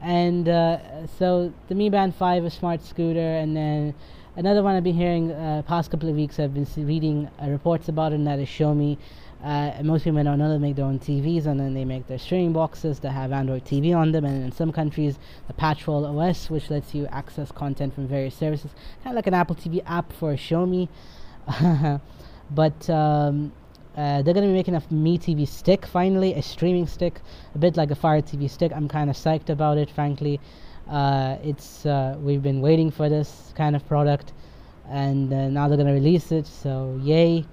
And 0.00 0.48
uh, 0.48 1.06
so 1.18 1.52
the 1.68 1.74
Mi 1.74 1.90
Band 1.90 2.14
5, 2.14 2.44
a 2.44 2.50
smart 2.50 2.82
scooter, 2.82 3.20
and 3.20 3.54
then 3.54 3.94
Another 4.36 4.62
one 4.62 4.76
I've 4.76 4.84
been 4.84 4.94
hearing 4.94 5.32
uh, 5.32 5.62
past 5.66 5.90
couple 5.90 6.08
of 6.08 6.14
weeks. 6.14 6.38
I've 6.38 6.54
been 6.54 6.66
reading 6.76 7.28
uh, 7.42 7.48
reports 7.48 7.88
about 7.88 8.12
it, 8.12 8.14
and 8.14 8.26
that 8.28 8.38
is 8.38 8.48
Xiaomi. 8.48 8.96
Uh, 9.42 9.72
most 9.82 10.04
people 10.04 10.22
don't 10.22 10.38
know 10.38 10.50
they 10.50 10.58
make 10.58 10.76
their 10.76 10.84
own 10.84 10.98
TVs, 10.98 11.46
and 11.46 11.58
then 11.58 11.72
they 11.72 11.84
make 11.84 12.06
their 12.06 12.18
streaming 12.18 12.52
boxes 12.52 13.00
that 13.00 13.10
have 13.10 13.32
Android 13.32 13.64
TV 13.64 13.96
on 13.96 14.12
them. 14.12 14.24
And 14.24 14.44
in 14.44 14.52
some 14.52 14.70
countries, 14.70 15.18
the 15.46 15.54
PatchWall 15.54 16.04
OS, 16.06 16.50
which 16.50 16.70
lets 16.70 16.94
you 16.94 17.06
access 17.06 17.50
content 17.50 17.94
from 17.94 18.06
various 18.06 18.34
services, 18.34 18.70
kind 19.02 19.14
of 19.14 19.16
like 19.16 19.26
an 19.26 19.34
Apple 19.34 19.56
TV 19.56 19.82
app 19.86 20.12
for 20.12 20.34
Xiaomi. 20.34 20.88
but 22.50 22.90
um, 22.90 23.52
uh, 23.96 24.22
they're 24.22 24.34
going 24.34 24.46
to 24.46 24.52
be 24.52 24.52
making 24.52 24.74
a 24.74 24.82
Mi 24.90 25.18
TV 25.18 25.48
stick 25.48 25.86
finally, 25.86 26.34
a 26.34 26.42
streaming 26.42 26.86
stick, 26.86 27.20
a 27.54 27.58
bit 27.58 27.76
like 27.76 27.90
a 27.90 27.94
Fire 27.94 28.22
TV 28.22 28.48
stick. 28.48 28.72
I'm 28.74 28.88
kind 28.88 29.08
of 29.08 29.16
psyched 29.16 29.48
about 29.48 29.78
it, 29.78 29.90
frankly. 29.90 30.38
Uh, 30.88 31.36
it's 31.42 31.86
uh, 31.86 32.16
we've 32.20 32.42
been 32.42 32.60
waiting 32.60 32.90
for 32.90 33.08
this 33.08 33.52
kind 33.56 33.74
of 33.74 33.86
product, 33.86 34.32
and 34.88 35.32
uh, 35.32 35.48
now 35.48 35.68
they're 35.68 35.78
gonna 35.78 35.92
release 35.92 36.32
it. 36.32 36.46
So 36.46 37.00
yay! 37.02 37.46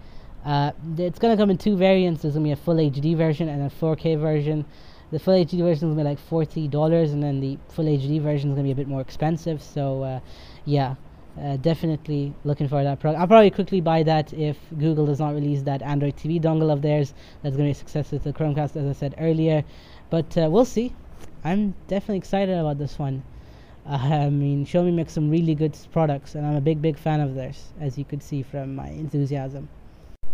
Uh, 0.48 0.72
it's 0.98 1.20
gonna 1.20 1.36
come 1.36 1.50
in 1.50 1.58
two 1.58 1.76
variants. 1.76 2.22
There's 2.22 2.36
gonna 2.36 2.46
be 2.46 2.52
a 2.52 2.56
full 2.56 2.76
HD 2.76 3.18
version 3.18 3.50
and 3.50 3.64
a 3.64 3.70
4K 3.70 4.18
version. 4.18 4.64
The 5.12 5.20
full 5.20 5.34
HD 5.34 5.58
version 5.58 5.74
is 5.74 5.82
gonna 5.82 5.96
be 5.96 6.04
like 6.04 6.20
forty 6.20 6.70
dollars, 6.70 7.12
and 7.12 7.22
then 7.22 7.42
the 7.42 7.58
full 7.68 7.84
HD 7.84 8.22
version 8.22 8.52
is 8.52 8.56
gonna 8.56 8.64
be 8.64 8.72
a 8.72 8.76
bit 8.76 8.88
more 8.88 9.02
expensive. 9.02 9.62
So 9.62 10.04
uh, 10.04 10.20
yeah. 10.64 10.96
Uh, 11.38 11.56
definitely 11.58 12.34
looking 12.46 12.68
for 12.68 12.84
that 12.84 13.00
product. 13.00 13.22
I'll 13.22 13.28
probably 13.28 13.52
quickly 13.52 13.80
buy 13.80 14.02
that 14.02 14.34
if 14.34 14.58
Google 14.80 15.06
does 15.06 15.20
not 15.20 15.36
release 15.36 15.62
that 15.64 15.84
Android 15.84 16.16
TV 16.16 16.42
dongle 16.42 16.74
of 16.74 16.82
theirs. 16.82 17.14
That's 17.44 17.56
going 17.56 17.68
to 17.68 17.68
be 17.68 17.72
a 17.72 17.76
success 17.76 18.12
with 18.12 18.24
the 18.24 18.34
Chromecast, 18.34 18.76
as 18.76 18.88
I 18.88 18.94
said 18.94 19.14
earlier. 19.20 19.64
But 20.10 20.36
uh, 20.36 20.50
we'll 20.50 20.66
see. 20.66 20.96
I'm 21.44 21.76
definitely 21.88 22.18
excited 22.18 22.58
about 22.58 22.80
this 22.80 22.98
one. 22.98 23.22
I 23.86 24.32
mean, 24.32 24.66
Xiaomi 24.66 24.96
makes 24.96 25.14
some 25.14 25.30
really 25.30 25.54
good 25.54 25.78
products, 25.92 26.34
and 26.34 26.44
I'm 26.44 26.56
a 26.56 26.62
big, 26.62 26.82
big 26.82 26.98
fan 26.98 27.22
of 27.22 27.36
theirs, 27.36 27.72
as 27.80 28.00
you 28.00 28.04
could 28.06 28.24
see 28.24 28.42
from 28.42 28.74
my 28.74 28.88
enthusiasm. 28.88 29.70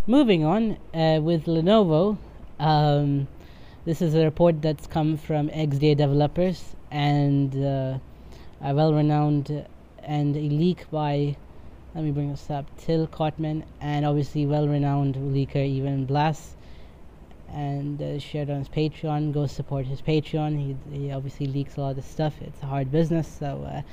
Moving 0.05 0.43
on 0.43 0.77
uh, 0.93 1.21
with 1.21 1.45
Lenovo, 1.45 2.17
um, 2.59 3.25
this 3.85 4.01
is 4.01 4.13
a 4.15 4.25
report 4.25 4.61
that's 4.61 4.85
come 4.85 5.15
from 5.15 5.47
XDA 5.47 5.95
developers 5.95 6.75
and 6.91 7.55
uh, 7.55 7.99
a 8.61 8.73
well 8.75 8.93
renowned 8.93 9.65
and 9.99 10.35
a 10.35 10.41
leak 10.41 10.91
by, 10.91 11.37
let 11.95 12.03
me 12.03 12.11
bring 12.11 12.31
this 12.31 12.49
up, 12.49 12.65
Till 12.77 13.07
Kottmann, 13.07 13.63
and 13.79 14.05
obviously 14.05 14.45
well 14.45 14.67
renowned 14.67 15.15
leaker 15.15 15.55
Evan 15.55 16.03
Blass 16.03 16.57
and 17.53 18.01
uh, 18.01 18.19
shared 18.19 18.49
on 18.49 18.57
his 18.57 18.67
Patreon. 18.67 19.33
Go 19.33 19.47
support 19.47 19.85
his 19.85 20.01
Patreon. 20.01 20.75
He, 20.91 20.97
he 20.97 21.11
obviously 21.13 21.47
leaks 21.47 21.77
a 21.77 21.79
lot 21.79 21.97
of 21.97 22.03
stuff. 22.03 22.33
It's 22.41 22.61
a 22.61 22.65
hard 22.65 22.91
business, 22.91 23.29
so 23.39 23.83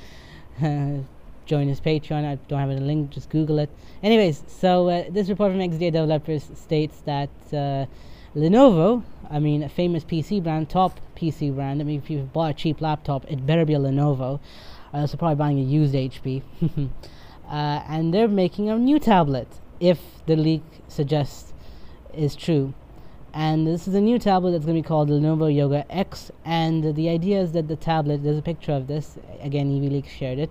uh, 0.61 0.99
join 1.51 1.67
his 1.67 1.81
Patreon. 1.81 2.25
I 2.25 2.37
don't 2.47 2.61
have 2.61 2.71
a 2.71 2.75
link, 2.75 3.11
just 3.11 3.29
Google 3.29 3.59
it. 3.59 3.69
Anyways, 4.05 4.45
so 4.47 4.89
uh, 4.89 5.05
this 5.11 5.29
report 5.29 5.51
from 5.51 5.59
XDA 5.61 5.91
Developers 5.93 6.49
states 6.55 7.01
that 7.07 7.31
uh, 7.53 7.87
Lenovo, 8.37 9.03
I 9.29 9.41
mean, 9.41 9.65
a 9.65 9.69
famous 9.69 10.05
PC 10.05 10.41
brand, 10.43 10.71
top 10.71 11.01
PC 11.17 11.53
brand. 11.53 11.81
I 11.81 11.85
mean, 11.85 11.99
if 11.99 12.09
you've 12.09 12.33
bought 12.33 12.53
a 12.53 12.55
cheap 12.55 12.81
laptop, 12.81 13.29
it 13.29 13.45
better 13.45 13.65
be 13.65 13.75
a 13.75 13.81
Lenovo. 13.81 14.39
I 14.93 15.03
was 15.03 15.15
probably 15.17 15.35
buying 15.35 15.59
a 15.59 15.63
used 15.63 15.95
HP. 15.95 16.43
Uh, 17.51 17.83
and 17.89 18.15
they're 18.15 18.29
making 18.29 18.71
a 18.71 18.79
new 18.79 19.01
tablet, 19.01 19.49
if 19.81 19.99
the 20.27 20.37
leak 20.37 20.63
suggests 20.87 21.53
is 22.15 22.37
true 22.37 22.73
and 23.33 23.67
this 23.67 23.87
is 23.87 23.95
a 23.95 24.01
new 24.01 24.19
tablet 24.19 24.53
that's 24.53 24.65
going 24.65 24.77
to 24.77 24.83
be 24.83 24.87
called 24.87 25.09
Lenovo 25.09 25.55
Yoga 25.55 25.85
X 25.91 26.31
and 26.45 26.95
the 26.95 27.09
idea 27.09 27.41
is 27.41 27.53
that 27.53 27.69
the 27.69 27.77
tablet 27.77 28.23
there's 28.23 28.39
a 28.39 28.43
picture 28.43 28.73
of 28.73 28.87
this 28.87 29.19
again 29.41 29.77
EV 29.77 29.93
Leaks 29.93 30.11
shared 30.11 30.39
it 30.39 30.51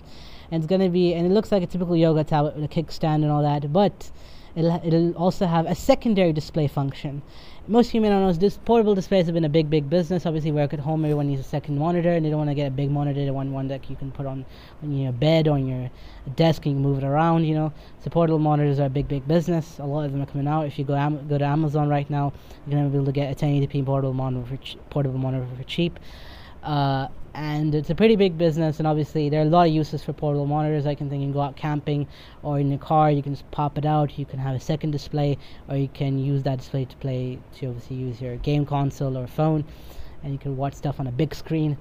and 0.52 0.64
it's 0.64 0.70
going 0.70 0.82
to 0.82 0.90
be 0.90 1.14
and 1.14 1.26
it 1.26 1.32
looks 1.32 1.52
like 1.52 1.64
a 1.64 1.68
typical 1.68 1.96
yoga 1.96 2.24
tablet 2.24 2.56
with 2.56 2.64
a 2.64 2.68
kickstand 2.68 3.22
and 3.24 3.32
all 3.32 3.42
that 3.42 3.72
but 3.72 4.12
It'll, 4.56 4.82
it'll 4.84 5.14
also 5.14 5.46
have 5.46 5.66
a 5.68 5.76
secondary 5.76 6.34
display 6.34 6.68
function. 6.68 7.22
Most 7.68 7.94
not 7.94 8.02
know 8.02 8.34
this 8.34 8.58
portable 8.58 8.96
displays 8.96 9.28
have 9.28 9.36
been 9.36 9.46
a 9.46 9.50
big, 9.50 9.70
big 9.70 9.90
business. 9.90 10.26
Obviously, 10.26 10.52
work 10.52 10.74
at 10.74 10.80
home, 10.80 11.06
everyone 11.06 11.28
needs 11.28 11.40
a 11.40 11.44
second 11.44 11.78
monitor, 11.78 12.10
and 12.10 12.26
they 12.26 12.30
don't 12.32 12.40
want 12.40 12.50
to 12.50 12.56
get 12.56 12.66
a 12.66 12.72
big 12.72 12.90
monitor. 12.90 13.24
They 13.24 13.30
want 13.30 13.52
one 13.52 13.68
that 13.68 13.88
you 13.92 13.96
can 13.96 14.12
put 14.12 14.26
on, 14.26 14.44
on 14.82 14.98
your 14.98 15.12
bed 15.12 15.48
or 15.48 15.52
on 15.52 15.68
your 15.68 15.92
desk 16.36 16.66
and 16.66 16.74
you 16.74 16.82
can 16.82 16.84
move 16.84 16.98
it 16.98 17.06
around. 17.06 17.46
You 17.46 17.54
know, 17.54 17.74
so 18.04 18.10
portable 18.10 18.40
monitors 18.40 18.80
are 18.80 18.86
a 18.86 18.90
big, 18.90 19.08
big 19.08 19.28
business. 19.28 19.78
A 19.78 19.86
lot 19.86 20.06
of 20.06 20.12
them 20.12 20.22
are 20.22 20.26
coming 20.26 20.48
out. 20.48 20.66
If 20.66 20.80
you 20.80 20.86
go 20.86 20.96
am- 20.96 21.28
go 21.28 21.38
to 21.38 21.46
Amazon 21.46 21.90
right 21.90 22.10
now, 22.10 22.34
you're 22.66 22.76
gonna 22.76 22.90
be 22.90 22.98
able 22.98 23.06
to 23.06 23.12
get 23.12 23.32
a 23.32 23.36
1080p 23.36 23.86
portable 23.86 24.16
monitor 24.16 24.48
for 24.48 24.58
ch- 24.58 24.78
portable 24.90 25.20
monitor 25.20 25.46
for 25.56 25.64
cheap. 25.64 26.00
Uh, 26.64 27.08
and 27.34 27.76
it's 27.76 27.90
a 27.90 27.96
pretty 27.96 28.16
big 28.16 28.38
business 28.38 28.80
and 28.80 28.88
obviously 28.88 29.30
there 29.30 29.40
are 29.42 29.46
a 29.46 29.50
lot 29.50 29.68
of 29.68 29.74
uses 29.74 30.04
for 30.04 30.14
portable 30.14 30.46
monitors. 30.46 30.86
I 30.86 30.96
can 30.96 31.10
think 31.10 31.22
you 31.22 31.28
can 31.28 31.34
go 31.34 31.42
out 31.42 31.56
camping 31.56 32.08
or 32.44 32.60
in 32.60 32.70
your 32.70 32.80
car 32.80 33.12
you 33.12 33.22
can 33.22 33.34
just 33.34 33.50
pop 33.52 33.78
it 33.78 33.86
out 33.86 34.18
you 34.18 34.26
can 34.26 34.40
have 34.40 34.56
a 34.56 34.60
second 34.60 34.92
display 34.92 35.38
or 35.68 35.78
you 35.78 35.88
can 35.88 36.20
use 36.20 36.44
that 36.44 36.60
display 36.60 36.86
to 36.86 36.96
play 36.98 37.40
to 37.58 37.68
obviously 37.68 37.98
use 37.98 38.22
your 38.22 38.36
game 38.38 38.66
console 38.66 39.18
or 39.18 39.28
phone 39.28 39.64
and 40.24 40.34
you 40.34 40.40
can 40.40 40.58
watch 40.58 40.74
stuff 40.74 41.00
on 41.00 41.08
a 41.08 41.12
big 41.12 41.34
screen. 41.34 41.78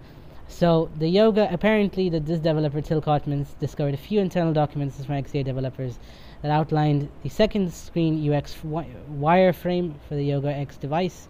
So 0.48 0.90
the 0.98 1.08
yoga 1.08 1.52
apparently 1.52 2.08
that 2.10 2.26
this 2.26 2.40
developer 2.40 2.80
Till 2.80 3.02
Kotmans 3.02 3.58
discovered 3.60 3.94
a 3.94 3.98
few 3.98 4.20
internal 4.20 4.52
documents 4.52 5.04
from 5.04 5.16
XDA 5.16 5.44
developers 5.44 5.98
that 6.42 6.50
outlined 6.50 7.08
the 7.22 7.28
second 7.28 7.72
screen 7.72 8.32
UX 8.32 8.56
wireframe 8.62 9.94
for 10.08 10.14
the 10.14 10.24
Yoga 10.24 10.48
X 10.48 10.76
device 10.76 11.28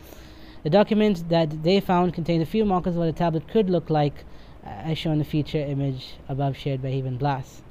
the 0.62 0.70
document 0.70 1.28
that 1.28 1.62
they 1.62 1.80
found 1.80 2.14
contained 2.14 2.42
a 2.42 2.46
few 2.46 2.64
markers 2.64 2.94
of 2.94 3.00
what 3.00 3.08
a 3.08 3.12
tablet 3.12 3.48
could 3.48 3.70
look 3.70 3.90
like, 3.90 4.24
as 4.64 4.98
shown 4.98 5.14
in 5.14 5.18
the 5.18 5.24
feature 5.24 5.58
image 5.58 6.14
above 6.28 6.56
shared 6.56 6.82
by 6.82 6.88
Evan 6.90 7.16
Blass. 7.16 7.62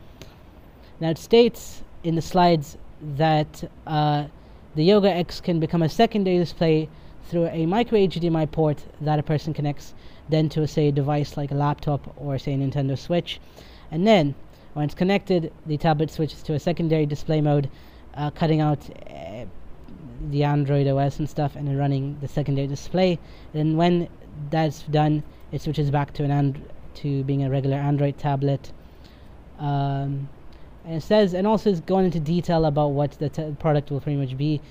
Now 0.99 1.09
it 1.09 1.17
states 1.17 1.83
in 2.03 2.15
the 2.15 2.21
slides 2.21 2.77
that 3.17 3.69
uh, 3.85 4.25
the 4.75 4.83
Yoga 4.83 5.11
X 5.11 5.39
can 5.41 5.59
become 5.59 5.83
a 5.83 5.89
secondary 5.89 6.37
display 6.37 6.89
through 7.25 7.47
a 7.47 7.65
micro 7.65 7.99
HDMI 7.99 8.49
port 8.51 8.83
that 9.01 9.19
a 9.19 9.23
person 9.23 9.53
connects 9.53 9.93
then 10.29 10.49
to 10.49 10.61
a 10.61 10.67
say 10.67 10.91
device 10.91 11.37
like 11.37 11.51
a 11.51 11.55
laptop 11.55 12.13
or 12.17 12.37
say 12.37 12.53
a 12.53 12.57
Nintendo 12.57 12.97
Switch, 12.97 13.39
and 13.91 14.07
then 14.07 14.33
when 14.73 14.85
it's 14.85 14.93
connected, 14.93 15.51
the 15.65 15.77
tablet 15.77 16.11
switches 16.11 16.43
to 16.43 16.53
a 16.53 16.59
secondary 16.59 17.05
display 17.05 17.41
mode, 17.41 17.69
uh, 18.13 18.29
cutting 18.31 18.61
out 18.61 18.79
uh, 19.09 19.45
the 20.31 20.43
Android 20.43 20.87
OS 20.87 21.19
and 21.19 21.29
stuff 21.29 21.55
and 21.55 21.67
then 21.67 21.77
running 21.77 22.17
the 22.21 22.27
secondary 22.27 22.67
display. 22.67 23.19
And 23.53 23.77
when 23.77 24.07
that's 24.49 24.83
done, 24.83 25.23
it 25.51 25.61
switches 25.61 25.89
back 25.91 26.13
to 26.13 26.23
an 26.23 26.31
and 26.31 26.69
to 26.95 27.23
being 27.23 27.43
a 27.43 27.49
regular 27.49 27.77
Android 27.77 28.17
tablet. 28.17 28.71
Um, 29.59 30.29
and 30.85 30.95
it 30.95 31.03
says, 31.03 31.33
and 31.33 31.45
also 31.45 31.69
is 31.69 31.81
going 31.81 32.05
into 32.05 32.19
detail 32.19 32.65
about 32.65 32.89
what 32.89 33.11
the 33.11 33.29
t- 33.29 33.55
product 33.59 33.91
will 33.91 33.99
pretty 33.99 34.17
much 34.17 34.37
be. 34.37 34.61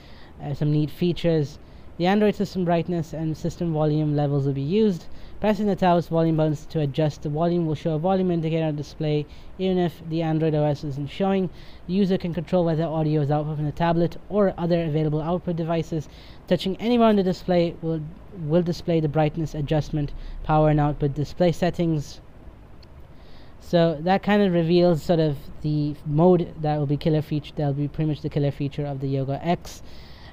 Uh, 0.42 0.54
some 0.54 0.70
neat 0.70 0.90
features. 0.90 1.59
The 1.98 2.06
Android 2.06 2.35
system 2.35 2.64
brightness 2.64 3.12
and 3.12 3.37
system 3.37 3.72
volume 3.72 4.16
levels 4.16 4.46
will 4.46 4.52
be 4.52 4.61
used. 4.61 5.06
Pressing 5.38 5.66
the 5.66 5.77
tablet's 5.77 6.09
volume 6.09 6.38
buttons 6.38 6.64
to 6.66 6.81
adjust 6.81 7.22
the 7.22 7.29
volume 7.29 7.66
will 7.66 7.75
show 7.75 7.94
a 7.94 7.99
volume 7.99 8.31
indicator 8.31 8.64
on 8.64 8.77
display 8.77 9.27
even 9.59 9.77
if 9.77 10.01
the 10.09 10.22
Android 10.22 10.55
OS 10.55 10.83
isn't 10.83 11.11
showing. 11.11 11.51
The 11.87 11.92
user 11.92 12.16
can 12.16 12.33
control 12.33 12.64
whether 12.64 12.85
audio 12.85 13.20
is 13.20 13.31
output 13.31 13.57
from 13.57 13.66
the 13.66 13.72
tablet 13.72 14.16
or 14.31 14.55
other 14.57 14.83
available 14.83 15.20
output 15.20 15.57
devices. 15.57 16.09
Touching 16.49 16.75
anywhere 16.79 17.09
on 17.09 17.16
the 17.16 17.22
display 17.22 17.77
will 17.83 18.01
will 18.46 18.62
display 18.62 18.99
the 18.99 19.09
brightness 19.09 19.55
adjustment, 19.55 20.14
power 20.42 20.70
and 20.70 20.81
output 20.81 21.12
display 21.12 21.53
settings. 21.53 22.22
So 23.61 23.99
that 24.01 24.22
kind 24.22 24.40
of 24.40 24.55
reveals 24.55 25.03
sort 25.03 25.20
of 25.20 25.37
the 25.61 25.96
mode 26.07 26.55
that 26.62 26.79
will 26.79 26.87
be 26.87 26.96
killer 26.96 27.20
feature. 27.20 27.53
That 27.57 27.66
will 27.66 27.75
be 27.75 27.88
pretty 27.88 28.09
much 28.09 28.22
the 28.22 28.31
killer 28.31 28.51
feature 28.51 28.87
of 28.87 29.01
the 29.01 29.09
Yoga 29.09 29.38
X. 29.46 29.83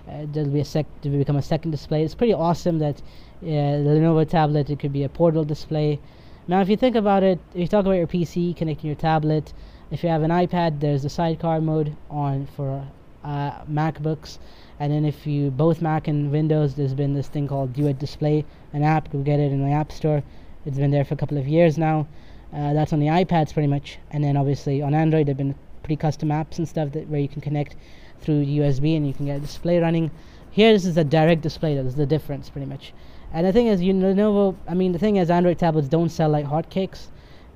Uh, 0.08 0.26
there'll 0.32 0.50
be 0.50 0.60
a 0.60 0.66
sec 0.66 0.86
to 1.02 1.10
become 1.10 1.38
a 1.38 1.42
second 1.42 1.72
display. 1.72 2.04
It's 2.04 2.16
pretty 2.16 2.34
awesome 2.34 2.80
that 2.80 3.02
uh, 3.42 3.46
the 3.46 3.96
Lenovo 3.96 4.28
tablet 4.28 4.70
it 4.70 4.80
could 4.80 4.94
be 4.94 5.04
a 5.04 5.10
portable 5.10 5.46
display. 5.46 6.00
Now, 6.48 6.62
if 6.62 6.68
you 6.68 6.76
think 6.76 6.96
about 6.96 7.24
it, 7.24 7.40
if 7.54 7.62
you 7.62 7.68
talk 7.68 7.86
about 7.86 7.94
your 7.94 8.08
PC 8.08 8.56
connecting 8.56 8.88
your 8.88 8.98
tablet, 8.98 9.54
if 9.92 10.04
you 10.04 10.10
have 10.10 10.24
an 10.24 10.32
iPad, 10.32 10.82
there's 10.82 11.04
the 11.04 11.10
sidecar 11.10 11.62
mode 11.62 11.96
on 12.10 12.48
for 12.48 12.86
uh, 13.24 13.64
MacBooks, 13.66 14.40
and 14.80 14.92
then 14.92 15.06
if 15.06 15.26
you 15.26 15.52
both 15.52 15.82
Mac 15.82 16.08
and 16.10 16.32
Windows, 16.32 16.76
there's 16.76 16.94
been 16.94 17.14
this 17.14 17.28
thing 17.28 17.48
called 17.48 17.72
Duet 17.74 18.00
Display, 18.00 18.44
an 18.74 18.84
app. 18.84 19.10
Go 19.12 19.20
get 19.20 19.40
it 19.40 19.52
in 19.54 19.64
the 19.64 19.72
App 19.72 19.92
Store. 19.92 20.22
It's 20.66 20.78
been 20.78 20.92
there 20.92 21.06
for 21.06 21.14
a 21.14 21.18
couple 21.18 21.38
of 21.38 21.48
years 21.48 21.78
now. 21.78 22.08
Uh, 22.54 22.74
that's 22.74 22.92
on 22.92 23.00
the 23.00 23.08
iPads 23.08 23.54
pretty 23.54 23.68
much, 23.68 24.00
and 24.12 24.24
then 24.24 24.36
obviously 24.36 24.82
on 24.82 24.94
Android, 24.94 25.28
there've 25.28 25.38
been 25.38 25.56
pretty 25.82 25.96
custom 25.96 26.30
apps 26.30 26.58
and 26.58 26.68
stuff 26.68 26.92
that 26.92 27.08
where 27.08 27.20
you 27.20 27.28
can 27.28 27.42
connect 27.42 27.76
through 28.24 28.46
USB 28.46 28.96
and 28.96 29.06
you 29.06 29.14
can 29.14 29.26
get 29.26 29.38
a 29.38 29.40
display 29.42 29.80
running. 29.80 30.10
Here, 30.50 30.72
this 30.72 30.86
is 30.86 30.98
a 30.98 31.04
direct 31.04 31.42
display. 31.42 31.76
That's 31.76 31.96
the 31.96 32.06
difference, 32.06 32.50
pretty 32.50 32.68
much. 32.68 32.94
And 33.34 33.46
the 33.46 33.52
thing 33.52 33.68
is, 33.68 33.82
you 33.82 33.94
Lenovo. 33.94 34.56
I 34.68 34.74
mean, 34.74 34.94
the 34.94 35.00
thing 35.00 35.18
is, 35.18 35.30
Android 35.30 35.60
tablets 35.60 35.88
don't 35.88 36.10
sell 36.10 36.30
like 36.30 36.46
hotcakes, 36.46 37.08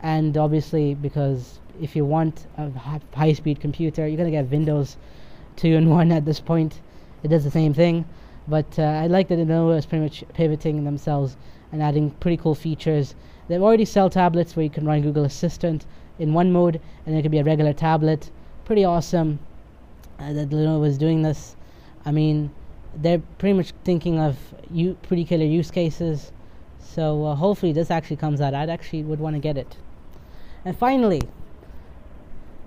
and 0.01 0.35
obviously 0.35 0.93
because 0.95 1.59
if 1.81 1.95
you 1.95 2.03
want 2.03 2.47
a 2.57 2.71
high-speed 3.15 3.61
computer, 3.61 4.07
you're 4.07 4.17
gonna 4.17 4.31
get 4.31 4.51
Windows 4.51 4.97
two 5.55 5.75
and 5.75 5.89
one 5.89 6.11
at 6.11 6.25
this 6.25 6.39
point. 6.39 6.81
It 7.23 7.29
does 7.29 7.43
the 7.43 7.51
same 7.51 7.73
thing, 7.73 8.05
but 8.47 8.77
uh, 8.77 8.83
I 8.83 9.07
like 9.07 9.27
that 9.29 9.39
Lenovo 9.39 9.77
is 9.77 9.85
pretty 9.85 10.03
much 10.03 10.23
pivoting 10.33 10.83
themselves 10.83 11.37
and 11.71 11.81
adding 11.81 12.11
pretty 12.19 12.37
cool 12.37 12.55
features. 12.55 13.15
They 13.47 13.57
already 13.57 13.85
sell 13.85 14.09
tablets 14.09 14.55
where 14.55 14.63
you 14.63 14.69
can 14.69 14.85
run 14.85 15.01
Google 15.01 15.23
Assistant 15.23 15.85
in 16.19 16.33
one 16.33 16.51
mode, 16.51 16.81
and 17.05 17.15
it 17.15 17.21
could 17.21 17.31
be 17.31 17.39
a 17.39 17.43
regular 17.43 17.73
tablet. 17.73 18.31
Pretty 18.65 18.83
awesome 18.83 19.39
uh, 20.19 20.33
that 20.33 20.49
Lenovo 20.49 20.85
is 20.85 20.97
doing 20.97 21.21
this. 21.21 21.55
I 22.05 22.11
mean, 22.11 22.51
they're 22.95 23.21
pretty 23.37 23.53
much 23.53 23.73
thinking 23.83 24.19
of 24.19 24.37
u- 24.71 24.97
pretty 25.03 25.23
killer 25.23 25.45
use 25.45 25.71
cases. 25.71 26.31
So 26.79 27.25
uh, 27.25 27.35
hopefully 27.35 27.73
this 27.73 27.91
actually 27.91 28.15
comes 28.17 28.41
out. 28.41 28.53
I'd 28.53 28.69
actually 28.69 29.03
would 29.03 29.19
want 29.19 29.35
to 29.35 29.39
get 29.39 29.57
it. 29.57 29.77
And 30.65 30.77
finally, 30.77 31.21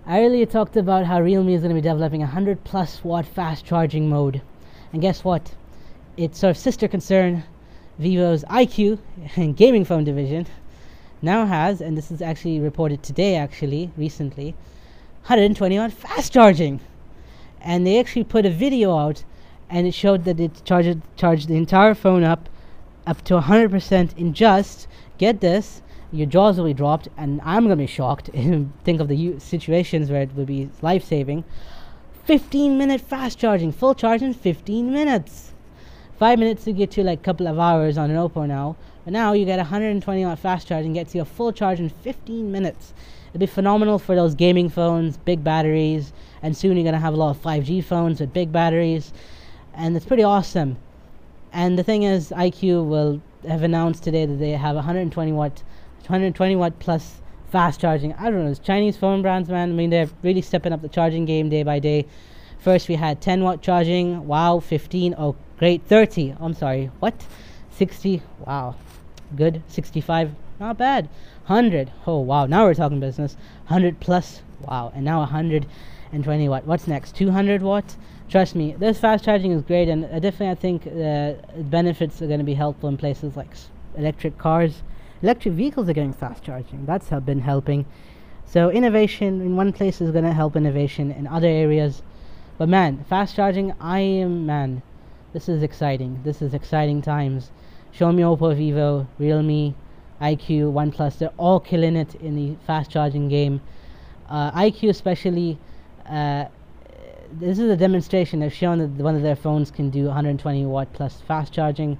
I 0.06 0.24
earlier 0.24 0.46
talked 0.46 0.76
about 0.76 1.06
how 1.06 1.20
Realme 1.20 1.50
is 1.50 1.62
going 1.62 1.74
to 1.74 1.80
be 1.80 1.86
developing 1.86 2.22
a 2.22 2.26
100 2.26 2.64
plus 2.64 3.04
watt 3.04 3.26
fast 3.26 3.64
charging 3.64 4.08
mode. 4.08 4.40
And 4.92 5.02
guess 5.02 5.24
what? 5.24 5.54
Its 6.16 6.38
sort 6.38 6.52
of 6.52 6.56
sister 6.56 6.88
concern, 6.88 7.44
Vivo's 8.00 8.44
iQOO 8.44 8.98
and 9.36 9.56
gaming 9.56 9.84
phone 9.84 10.04
division, 10.04 10.46
now 11.22 11.44
has, 11.44 11.80
and 11.80 11.96
this 11.96 12.10
is 12.10 12.22
actually 12.22 12.60
reported 12.60 13.02
today, 13.02 13.36
actually, 13.36 13.90
recently, 13.96 14.54
120 15.22 15.78
watt 15.78 15.92
fast 15.92 16.32
charging. 16.32 16.80
And 17.60 17.86
they 17.86 17.98
actually 17.98 18.24
put 18.24 18.46
a 18.46 18.50
video 18.50 18.96
out 18.96 19.24
and 19.70 19.86
it 19.86 19.94
showed 19.94 20.24
that 20.24 20.40
it 20.40 20.62
charged 20.64 21.00
charged 21.16 21.48
the 21.48 21.56
entire 21.56 21.94
phone 21.94 22.24
up 22.24 22.48
up 23.06 23.22
to 23.24 23.38
100% 23.38 24.18
in 24.18 24.34
just 24.34 24.86
get 25.16 25.40
this 25.40 25.80
your 26.12 26.26
jaws 26.26 26.58
will 26.58 26.66
be 26.66 26.74
dropped 26.74 27.08
and 27.16 27.40
i'm 27.44 27.68
to 27.68 27.76
be 27.76 27.86
shocked 27.86 28.28
think 28.84 29.00
of 29.00 29.08
the 29.08 29.16
u- 29.16 29.38
situations 29.38 30.10
where 30.10 30.22
it 30.22 30.34
would 30.34 30.46
be 30.46 30.68
life-saving. 30.82 31.44
15 32.24 32.76
minute 32.76 33.00
fast 33.00 33.38
charging 33.38 33.72
full 33.72 33.94
charge 33.94 34.22
in 34.22 34.34
15 34.34 34.92
minutes. 34.92 35.52
5 36.18 36.38
minutes 36.38 36.64
to 36.64 36.72
get 36.72 36.96
you 36.96 37.02
like 37.02 37.20
a 37.20 37.22
couple 37.22 37.46
of 37.46 37.58
hours 37.58 37.96
on 37.96 38.10
an 38.10 38.16
oppo 38.16 38.46
now 38.46 38.76
but 39.04 39.12
now 39.12 39.32
you 39.32 39.44
get 39.44 39.56
120 39.56 40.24
watt 40.26 40.38
fast 40.38 40.68
charging 40.68 40.92
gets 40.92 41.14
you 41.14 41.22
a 41.22 41.24
full 41.24 41.52
charge 41.52 41.80
in 41.80 41.88
15 41.88 42.52
minutes 42.52 42.92
it'll 43.30 43.40
be 43.40 43.46
phenomenal 43.46 43.98
for 43.98 44.14
those 44.14 44.34
gaming 44.34 44.68
phones 44.68 45.16
big 45.16 45.42
batteries 45.42 46.12
and 46.42 46.56
soon 46.56 46.76
you're 46.76 46.84
going 46.84 46.94
to 46.94 47.00
have 47.00 47.14
a 47.14 47.16
lot 47.16 47.30
of 47.30 47.42
5g 47.42 47.82
phones 47.84 48.20
with 48.20 48.32
big 48.32 48.52
batteries 48.52 49.12
and 49.74 49.96
it's 49.96 50.06
pretty 50.06 50.22
awesome. 50.22 50.76
And 51.52 51.78
the 51.78 51.82
thing 51.82 52.02
is, 52.02 52.30
iQOO 52.30 52.86
will 52.86 53.22
have 53.48 53.62
announced 53.62 54.04
today 54.04 54.26
that 54.26 54.38
they 54.38 54.50
have 54.50 54.76
120 54.76 55.32
watt, 55.32 55.62
120 56.02 56.56
watt 56.56 56.78
plus 56.78 57.20
fast 57.50 57.80
charging. 57.80 58.12
I 58.14 58.24
don't 58.30 58.44
know, 58.44 58.50
it's 58.50 58.60
Chinese 58.60 58.96
phone 58.96 59.22
brands, 59.22 59.48
man. 59.48 59.70
I 59.70 59.72
mean, 59.72 59.90
they're 59.90 60.08
really 60.22 60.42
stepping 60.42 60.72
up 60.72 60.82
the 60.82 60.88
charging 60.88 61.24
game 61.24 61.48
day 61.48 61.62
by 61.62 61.78
day. 61.78 62.06
First, 62.58 62.88
we 62.88 62.94
had 62.94 63.20
10 63.20 63.42
watt 63.42 63.62
charging. 63.62 64.26
Wow, 64.26 64.60
15. 64.60 65.14
Oh, 65.16 65.34
great. 65.58 65.82
30. 65.86 66.34
I'm 66.38 66.52
sorry. 66.52 66.90
What? 67.00 67.26
60. 67.70 68.22
Wow. 68.40 68.76
Good. 69.34 69.62
65. 69.66 70.32
Not 70.60 70.76
bad. 70.76 71.08
100. 71.50 71.90
Oh, 72.06 72.20
wow. 72.20 72.46
Now 72.46 72.64
we're 72.64 72.74
talking 72.74 73.00
business. 73.00 73.36
100 73.66 73.98
plus. 74.00 74.42
Wow. 74.60 74.92
And 74.94 75.04
now 75.04 75.18
120 75.20 76.48
watt. 76.48 76.64
What's 76.64 76.86
next? 76.86 77.16
200 77.16 77.62
watt? 77.62 77.96
trust 78.30 78.54
me, 78.54 78.74
this 78.78 79.00
fast 79.00 79.24
charging 79.24 79.50
is 79.50 79.62
great, 79.62 79.88
and 79.88 80.02
definitely 80.22 80.50
I 80.50 80.54
think 80.54 80.86
uh, 80.86 81.32
benefits 81.62 82.22
are 82.22 82.28
going 82.28 82.38
to 82.38 82.44
be 82.44 82.54
helpful 82.54 82.88
in 82.88 82.96
places 82.96 83.36
like 83.36 83.48
electric 83.96 84.38
cars. 84.38 84.82
Electric 85.22 85.54
vehicles 85.54 85.88
are 85.88 85.92
getting 85.92 86.12
fast 86.12 86.44
charging. 86.44 86.86
That's 86.86 87.10
been 87.10 87.40
helping. 87.40 87.84
So 88.46 88.70
innovation 88.70 89.40
in 89.40 89.56
one 89.56 89.72
place 89.72 90.00
is 90.00 90.12
going 90.12 90.24
to 90.24 90.32
help 90.32 90.56
innovation 90.56 91.10
in 91.10 91.26
other 91.26 91.48
areas. 91.48 92.02
But 92.56 92.68
man, 92.68 93.04
fast 93.08 93.34
charging, 93.34 93.72
I 93.80 94.00
am 94.00 94.46
man. 94.46 94.82
This 95.32 95.48
is 95.48 95.62
exciting. 95.62 96.20
This 96.24 96.40
is 96.40 96.54
exciting 96.54 97.02
times. 97.02 97.50
Xiaomi 97.92 98.20
Oppo, 98.20 98.54
Vivo, 98.54 99.06
Realme, 99.18 99.74
iQOO, 100.20 100.72
OnePlus, 100.72 101.18
they're 101.18 101.32
all 101.38 101.60
killing 101.60 101.96
it 101.96 102.14
in 102.16 102.36
the 102.36 102.56
fast 102.66 102.90
charging 102.90 103.28
game. 103.28 103.60
Uh, 104.28 104.50
iQOO 104.52 104.90
especially, 104.90 105.58
uh, 106.06 106.44
this 107.32 107.58
is 107.58 107.70
a 107.70 107.76
demonstration. 107.76 108.40
They've 108.40 108.52
shown 108.52 108.78
that 108.78 109.02
one 109.02 109.16
of 109.16 109.22
their 109.22 109.36
phones 109.36 109.70
can 109.70 109.90
do 109.90 110.06
120 110.06 110.66
watt 110.66 110.92
plus 110.92 111.20
fast 111.20 111.52
charging. 111.52 111.98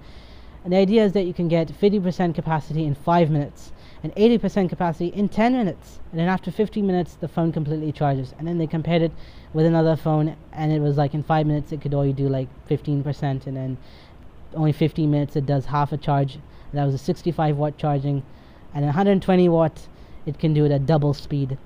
And 0.64 0.72
the 0.72 0.76
idea 0.76 1.04
is 1.04 1.12
that 1.12 1.22
you 1.22 1.32
can 1.32 1.48
get 1.48 1.68
50% 1.68 2.34
capacity 2.34 2.84
in 2.84 2.94
5 2.94 3.30
minutes 3.30 3.72
and 4.02 4.14
80% 4.14 4.68
capacity 4.68 5.08
in 5.08 5.28
10 5.28 5.52
minutes. 5.52 6.00
And 6.10 6.20
then 6.20 6.28
after 6.28 6.50
15 6.50 6.86
minutes, 6.86 7.14
the 7.14 7.28
phone 7.28 7.52
completely 7.52 7.92
charges. 7.92 8.34
And 8.38 8.46
then 8.46 8.58
they 8.58 8.66
compared 8.66 9.02
it 9.02 9.12
with 9.52 9.66
another 9.66 9.96
phone, 9.96 10.36
and 10.52 10.72
it 10.72 10.80
was 10.80 10.96
like 10.96 11.14
in 11.14 11.22
5 11.22 11.46
minutes, 11.46 11.72
it 11.72 11.80
could 11.80 11.94
only 11.94 12.12
do 12.12 12.28
like 12.28 12.48
15%, 12.68 13.46
and 13.46 13.56
then 13.56 13.76
only 14.54 14.72
15 14.72 15.10
minutes, 15.10 15.36
it 15.36 15.46
does 15.46 15.66
half 15.66 15.92
a 15.92 15.96
charge. 15.96 16.38
That 16.72 16.84
was 16.84 16.94
a 16.94 16.98
65 16.98 17.56
watt 17.56 17.76
charging, 17.78 18.22
and 18.74 18.84
120 18.84 19.48
watt, 19.48 19.88
it 20.26 20.38
can 20.38 20.54
do 20.54 20.64
it 20.64 20.70
at 20.70 20.86
double 20.86 21.14
speed. 21.14 21.58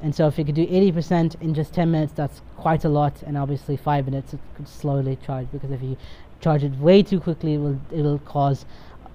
And 0.00 0.14
so 0.14 0.28
if 0.28 0.38
you 0.38 0.44
could 0.44 0.54
do 0.54 0.66
80% 0.66 1.40
in 1.40 1.54
just 1.54 1.74
10 1.74 1.90
minutes, 1.90 2.12
that's 2.12 2.40
quite 2.56 2.84
a 2.84 2.88
lot. 2.88 3.22
And 3.22 3.36
obviously 3.36 3.76
5 3.76 4.04
minutes, 4.04 4.32
it 4.32 4.40
could 4.54 4.68
slowly 4.68 5.18
charge 5.26 5.48
because 5.50 5.70
if 5.72 5.82
you 5.82 5.96
charge 6.40 6.62
it 6.62 6.72
way 6.78 7.02
too 7.02 7.18
quickly, 7.18 7.54
it 7.54 7.58
will, 7.58 7.80
it'll 7.90 8.20
cause 8.20 8.64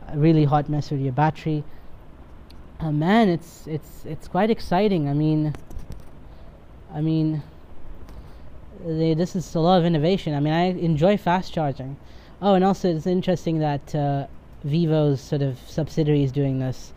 a 0.10 0.18
really 0.18 0.44
hot 0.44 0.68
mess 0.68 0.92
with 0.92 1.00
your 1.00 1.14
battery. 1.14 1.64
Uh, 2.82 2.92
man, 2.92 3.30
it's, 3.30 3.66
it's, 3.66 4.04
it's 4.06 4.28
quite 4.28 4.50
exciting. 4.50 5.08
I 5.08 5.14
mean, 5.14 5.56
I 6.94 7.00
mean, 7.00 7.42
they, 8.86 9.14
this 9.14 9.38
is 9.38 9.56
a 9.56 9.60
lot 9.60 9.80
of 9.80 9.86
innovation. 9.86 10.36
I 10.36 10.42
mean, 10.42 10.54
I 10.54 10.66
enjoy 10.66 11.16
fast 11.16 11.54
charging. 11.54 11.96
Oh, 12.42 12.56
and 12.56 12.66
also 12.66 12.94
it's 12.94 13.08
interesting 13.08 13.60
that 13.60 13.96
uh, 13.96 14.28
Vivo's 14.66 15.22
sort 15.22 15.42
of 15.42 15.60
subsidiary 15.68 16.24
is 16.24 16.32
doing 16.32 16.60
this 16.60 16.94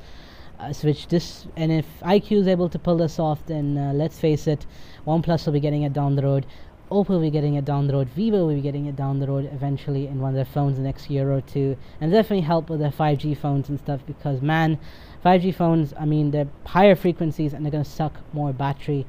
uh, 0.59 0.73
switch 0.73 1.09
this 1.09 1.47
and 1.57 1.71
if 1.71 1.87
iQOO 2.01 2.41
is 2.41 2.49
able 2.49 2.69
to 2.69 2.79
pull 2.79 2.97
this 2.97 3.19
off 3.19 3.45
then 3.47 3.77
uh, 3.77 3.93
let's 3.93 4.19
face 4.19 4.47
it 4.47 4.67
OnePlus 5.07 5.47
will 5.47 5.53
be 5.53 5.61
getting 5.61 5.83
it 5.83 5.93
down 5.93 6.17
the 6.17 6.23
road. 6.23 6.47
Oppo 6.91 7.09
will 7.09 7.21
be 7.21 7.31
getting 7.31 7.55
it 7.55 7.65
down 7.65 7.89
the 7.89 7.95
road. 7.95 8.09
Vivo 8.11 8.47
will 8.47 8.55
be 8.55 8.61
getting 8.61 8.87
it 8.87 8.95
down 8.95 9.19
the 9.19 9.27
road 9.27 9.51
eventually 9.53 10.07
in 10.07 10.21
one 10.21 10.31
of 10.31 10.35
their 10.37 10.45
phones 10.45 10.77
the 10.77 10.83
next 10.83 11.11
year 11.11 11.33
or 11.33 11.41
two 11.41 11.77
and 12.01 12.13
definitely 12.13 12.43
help 12.45 12.71
with 12.71 12.81
their 12.81 12.91
5G 12.91 13.37
phones 13.37 13.69
and 13.69 13.79
stuff 13.79 14.01
because 14.07 14.41
man 14.41 14.79
5G 15.25 15.55
phones 15.55 15.93
I 15.99 16.05
mean 16.05 16.31
they're 16.31 16.49
higher 16.65 16.95
frequencies 16.95 17.53
and 17.53 17.65
they're 17.65 17.73
going 17.73 17.85
to 17.85 17.91
suck 17.91 18.21
more 18.33 18.53
battery. 18.53 19.07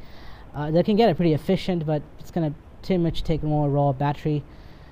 Uh, 0.55 0.71
they 0.71 0.83
can 0.83 0.95
get 0.95 1.09
it 1.09 1.15
pretty 1.15 1.33
efficient 1.33 1.85
but 1.85 2.01
it's 2.19 2.31
going 2.31 2.51
to 2.51 2.59
too 2.81 2.99
much 2.99 3.23
take 3.23 3.43
more 3.43 3.69
raw 3.69 3.91
battery. 3.91 4.43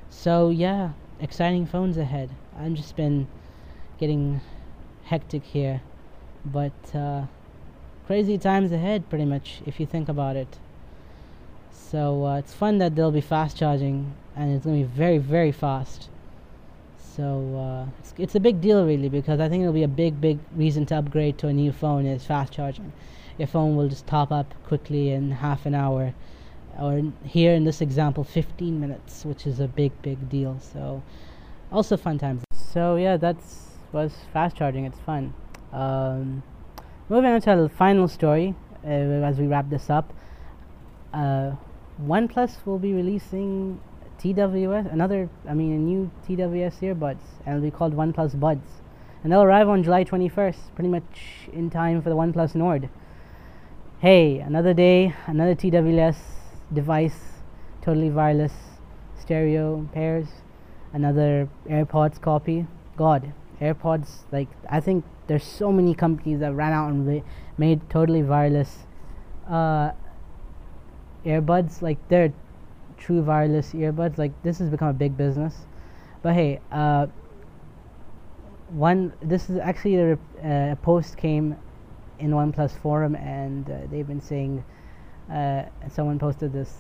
So 0.09 0.49
yeah 0.49 0.91
exciting 1.19 1.65
phones 1.65 1.97
ahead. 1.97 2.29
I've 2.57 2.73
just 2.73 2.95
been 2.95 3.27
getting 3.97 4.41
hectic 5.05 5.43
here. 5.43 5.81
But 6.45 6.95
uh, 6.95 7.23
crazy 8.05 8.37
times 8.37 8.71
ahead 8.71 9.09
pretty 9.09 9.25
much 9.25 9.61
if 9.65 9.79
you 9.79 9.85
think 9.85 10.09
about 10.09 10.35
it. 10.35 10.59
So 11.71 12.25
uh, 12.25 12.37
it's 12.37 12.53
fun 12.53 12.77
that 12.79 12.95
they'll 12.95 13.11
be 13.11 13.21
fast 13.21 13.57
charging 13.57 14.13
and 14.35 14.53
it's 14.53 14.65
going 14.65 14.81
to 14.81 14.87
be 14.87 14.93
very 14.93 15.17
very 15.17 15.51
fast. 15.51 16.09
So 17.15 17.55
uh, 17.55 17.89
it's, 17.99 18.13
it's 18.17 18.35
a 18.35 18.39
big 18.39 18.59
deal 18.59 18.85
really 18.85 19.07
because 19.07 19.39
I 19.39 19.47
think 19.47 19.61
it'll 19.61 19.73
be 19.73 19.83
a 19.83 19.87
big 19.87 20.19
big 20.19 20.39
reason 20.55 20.85
to 20.87 20.97
upgrade 20.97 21.37
to 21.39 21.47
a 21.47 21.53
new 21.53 21.71
phone 21.71 22.05
is 22.05 22.25
fast 22.25 22.53
charging. 22.53 22.91
Your 23.37 23.47
phone 23.47 23.75
will 23.75 23.87
just 23.87 24.07
top 24.07 24.31
up 24.31 24.53
quickly 24.65 25.11
in 25.11 25.31
half 25.31 25.65
an 25.65 25.75
hour 25.75 26.13
or 26.79 27.01
here 27.23 27.53
in 27.53 27.63
this 27.63 27.79
example 27.79 28.25
15 28.25 28.79
minutes 28.79 29.23
which 29.23 29.47
is 29.47 29.59
a 29.59 29.67
big 29.67 29.91
big 30.01 30.29
deal. 30.29 30.59
So 30.59 31.01
also 31.71 31.95
fun 31.95 32.17
times. 32.17 32.43
So 32.51 32.97
yeah 32.97 33.17
that's 33.17 33.74
was 33.91 34.13
fast 34.31 34.55
charging 34.55 34.85
it's 34.85 34.99
fun 34.99 35.33
um, 35.75 36.41
moving 37.09 37.31
on 37.31 37.41
to 37.41 37.55
the 37.55 37.69
final 37.69 38.07
story 38.07 38.55
uh, 38.83 38.87
as 38.87 39.37
we 39.37 39.47
wrap 39.47 39.69
this 39.69 39.89
up. 39.89 40.13
Uh, 41.13 41.51
OnePlus 42.01 42.65
will 42.65 42.79
be 42.79 42.93
releasing 42.93 43.79
TWS, 44.19 44.91
another, 44.91 45.29
I 45.47 45.53
mean, 45.53 45.73
a 45.73 45.77
new 45.77 46.11
TWS 46.27 46.79
earbuds, 46.79 47.21
and 47.45 47.55
it'll 47.55 47.61
be 47.61 47.71
called 47.71 47.93
OnePlus 47.93 48.39
Buds. 48.39 48.81
And 49.23 49.31
they'll 49.31 49.43
arrive 49.43 49.67
on 49.67 49.83
July 49.83 50.03
21st, 50.03 50.57
pretty 50.75 50.89
much 50.89 51.03
in 51.51 51.69
time 51.69 52.01
for 52.01 52.09
the 52.09 52.15
OnePlus 52.15 52.55
Nord. 52.55 52.89
Hey, 53.99 54.39
another 54.39 54.73
day, 54.73 55.13
another 55.25 55.55
TWS 55.55 56.17
device, 56.73 57.19
totally 57.81 58.09
wireless, 58.09 58.53
stereo 59.19 59.89
pairs, 59.93 60.27
another 60.93 61.49
AirPods 61.67 62.21
copy. 62.21 62.67
God, 62.97 63.33
AirPods, 63.61 64.23
like, 64.31 64.47
I 64.69 64.79
think 64.79 65.05
there's 65.27 65.43
so 65.43 65.71
many 65.71 65.93
companies 65.93 66.39
that 66.39 66.53
ran 66.53 66.73
out 66.73 66.89
and 66.91 67.23
made 67.57 67.89
totally 67.89 68.23
wireless 68.23 68.85
uh, 69.49 69.91
earbuds 71.25 71.81
like 71.81 71.97
they're 72.09 72.33
true 72.97 73.21
wireless 73.21 73.73
earbuds 73.73 74.17
like 74.17 74.31
this 74.43 74.59
has 74.59 74.69
become 74.69 74.87
a 74.87 74.93
big 74.93 75.17
business. 75.17 75.65
But 76.21 76.33
hey 76.33 76.59
uh, 76.71 77.07
one 78.69 79.13
this 79.21 79.49
is 79.49 79.57
actually 79.57 79.95
a, 79.95 80.13
uh, 80.13 80.17
a 80.71 80.77
post 80.81 81.17
came 81.17 81.55
in 82.19 82.31
OnePlus 82.31 82.79
forum 82.79 83.15
and 83.15 83.69
uh, 83.69 83.77
they've 83.91 84.07
been 84.07 84.21
saying 84.21 84.63
uh, 85.31 85.63
someone 85.89 86.19
posted 86.19 86.53
this 86.53 86.77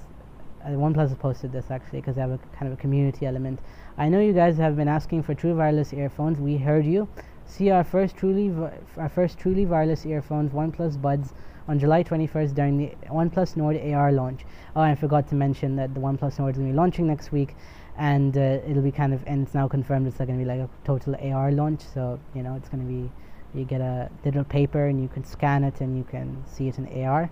OnePlus 0.71 1.09
has 1.09 1.15
posted 1.15 1.51
this 1.51 1.69
actually 1.69 2.01
because 2.01 2.15
they 2.15 2.21
have 2.21 2.31
a 2.31 2.39
kind 2.57 2.71
of 2.71 2.77
a 2.77 2.81
community 2.81 3.25
element 3.25 3.59
I 3.97 4.09
know 4.09 4.19
you 4.19 4.33
guys 4.33 4.57
have 4.57 4.75
been 4.75 4.87
asking 4.87 5.23
for 5.23 5.33
true 5.33 5.55
wireless 5.55 5.93
earphones 5.93 6.39
we 6.39 6.57
heard 6.57 6.85
you 6.85 7.07
See 7.47 7.69
our 7.69 7.83
first 7.83 8.17
truly 8.17 8.51
our 8.97 9.09
first 9.09 9.37
truly 9.37 9.65
wireless 9.65 10.05
earphones, 10.05 10.51
OnePlus 10.51 10.99
Buds, 10.99 11.33
on 11.67 11.79
July 11.79 12.03
21st 12.03 12.55
during 12.55 12.77
the 12.77 12.91
OnePlus 13.07 13.55
Nord 13.55 13.77
AR 13.77 14.11
launch. 14.11 14.45
Oh, 14.75 14.81
I 14.81 14.95
forgot 14.95 15.27
to 15.29 15.35
mention 15.35 15.75
that 15.75 15.93
the 15.93 15.99
OnePlus 15.99 16.39
Nord 16.39 16.55
is 16.55 16.57
going 16.57 16.67
to 16.69 16.73
be 16.73 16.73
launching 16.73 17.07
next 17.07 17.31
week, 17.31 17.55
and 17.97 18.35
uh, 18.35 18.59
it'll 18.67 18.81
be 18.81 18.91
kind 18.91 19.13
of 19.13 19.21
and 19.27 19.45
it's 19.45 19.53
now 19.53 19.67
confirmed 19.67 20.07
it's 20.07 20.17
going 20.17 20.29
to 20.29 20.37
be 20.37 20.45
like 20.45 20.59
a 20.59 20.69
total 20.83 21.15
AR 21.15 21.51
launch. 21.51 21.81
So 21.81 22.19
you 22.33 22.41
know 22.41 22.55
it's 22.55 22.67
going 22.67 22.85
to 22.85 22.91
be 22.91 23.11
you 23.57 23.63
get 23.63 23.79
a 23.79 24.09
little 24.25 24.43
paper 24.43 24.87
and 24.87 25.01
you 25.01 25.07
can 25.07 25.23
scan 25.23 25.63
it 25.63 25.79
and 25.81 25.95
you 25.95 26.03
can 26.03 26.43
see 26.47 26.67
it 26.67 26.77
in 26.77 26.87
AR. 27.05 27.29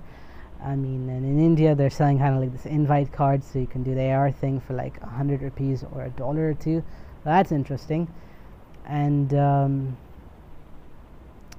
I 0.63 0.75
mean, 0.75 1.09
and 1.09 1.25
in 1.25 1.39
India 1.39 1.75
they're 1.75 1.89
selling 1.89 2.19
kind 2.19 2.35
of 2.35 2.41
like 2.41 2.53
this 2.53 2.65
invite 2.65 3.11
card, 3.11 3.43
so 3.43 3.59
you 3.59 3.67
can 3.67 3.83
do 3.83 3.93
the 3.93 4.11
AR 4.11 4.31
thing 4.31 4.61
for 4.61 4.73
like 4.73 4.99
a 5.01 5.07
hundred 5.07 5.41
rupees 5.41 5.83
or 5.91 6.03
a 6.03 6.09
dollar 6.09 6.49
or 6.49 6.53
two. 6.53 6.83
That's 7.25 7.51
interesting. 7.51 8.07
And 8.85 9.33
um, 9.33 9.97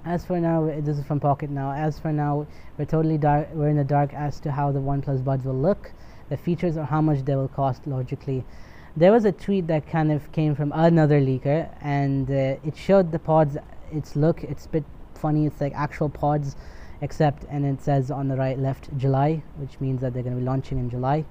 as 0.04 0.24
for 0.24 0.38
now 0.40 0.66
this 0.80 0.98
is 0.98 1.04
from 1.04 1.20
pocket 1.20 1.50
now. 1.50 1.72
As 1.72 1.98
for 1.98 2.12
now 2.12 2.46
we're 2.78 2.84
totally 2.86 3.18
dark 3.18 3.48
we're 3.52 3.68
in 3.68 3.76
the 3.76 3.84
dark 3.84 4.12
as 4.14 4.40
to 4.40 4.52
how 4.52 4.72
the 4.72 4.80
oneplus 4.80 5.22
buds 5.22 5.44
will 5.44 5.54
look. 5.54 5.92
The 6.30 6.36
features 6.36 6.76
or 6.76 6.84
how 6.84 7.02
much 7.02 7.24
they 7.24 7.36
will 7.36 7.48
cost 7.48 7.86
logically. 7.86 8.44
There 8.96 9.12
was 9.12 9.24
a 9.24 9.32
tweet 9.32 9.66
that 9.66 9.86
kind 9.86 10.12
of 10.12 10.30
came 10.32 10.54
from 10.54 10.72
another 10.72 11.20
leaker 11.20 11.68
and 11.82 12.30
uh, 12.30 12.56
it 12.64 12.76
showed 12.76 13.12
the 13.12 13.18
pods 13.18 13.56
its 13.92 14.16
look. 14.16 14.44
It's 14.44 14.66
a 14.66 14.68
bit 14.68 14.84
funny. 15.14 15.46
It's 15.46 15.60
like 15.60 15.74
actual 15.74 16.08
pods 16.08 16.56
except 17.00 17.44
and 17.50 17.64
it 17.64 17.82
says 17.82 18.10
on 18.10 18.28
the 18.28 18.36
right 18.36 18.58
left 18.58 18.88
july 18.96 19.42
which 19.56 19.80
means 19.80 20.00
that 20.00 20.14
they're 20.14 20.22
going 20.22 20.34
to 20.34 20.40
be 20.40 20.46
launching 20.46 20.78
in 20.78 20.88
july 20.88 21.24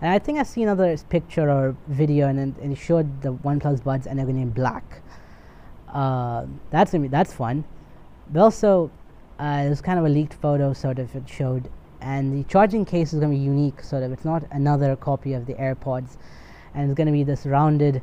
and 0.00 0.10
i 0.10 0.18
think 0.18 0.38
i 0.38 0.42
see 0.42 0.62
another 0.62 0.96
picture 1.08 1.50
or 1.50 1.76
video 1.88 2.28
and, 2.28 2.38
and 2.38 2.72
it 2.72 2.76
showed 2.76 3.22
the 3.22 3.32
oneplus 3.32 3.82
buds 3.82 4.06
and 4.06 4.18
they're 4.18 4.26
going 4.26 4.40
to 4.40 4.46
be 4.46 4.52
black 4.52 5.02
uh, 5.92 6.44
that's 6.70 6.92
gonna 6.92 7.02
be, 7.02 7.08
that's 7.08 7.32
fun. 7.32 7.64
But 8.30 8.40
also, 8.40 8.90
uh, 9.38 9.62
it 9.66 9.68
was 9.68 9.80
kind 9.80 9.98
of 9.98 10.04
a 10.04 10.08
leaked 10.08 10.34
photo, 10.34 10.72
sort 10.72 10.98
of. 10.98 11.14
It 11.14 11.28
showed, 11.28 11.70
and 12.00 12.32
the 12.32 12.48
charging 12.48 12.84
case 12.84 13.12
is 13.12 13.20
gonna 13.20 13.32
be 13.32 13.38
unique, 13.38 13.82
sort 13.82 14.02
of. 14.02 14.12
It's 14.12 14.24
not 14.24 14.44
another 14.50 14.96
copy 14.96 15.32
of 15.32 15.46
the 15.46 15.54
AirPods, 15.54 16.16
and 16.74 16.90
it's 16.90 16.96
gonna 16.96 17.12
be 17.12 17.24
this 17.24 17.46
rounded 17.46 18.02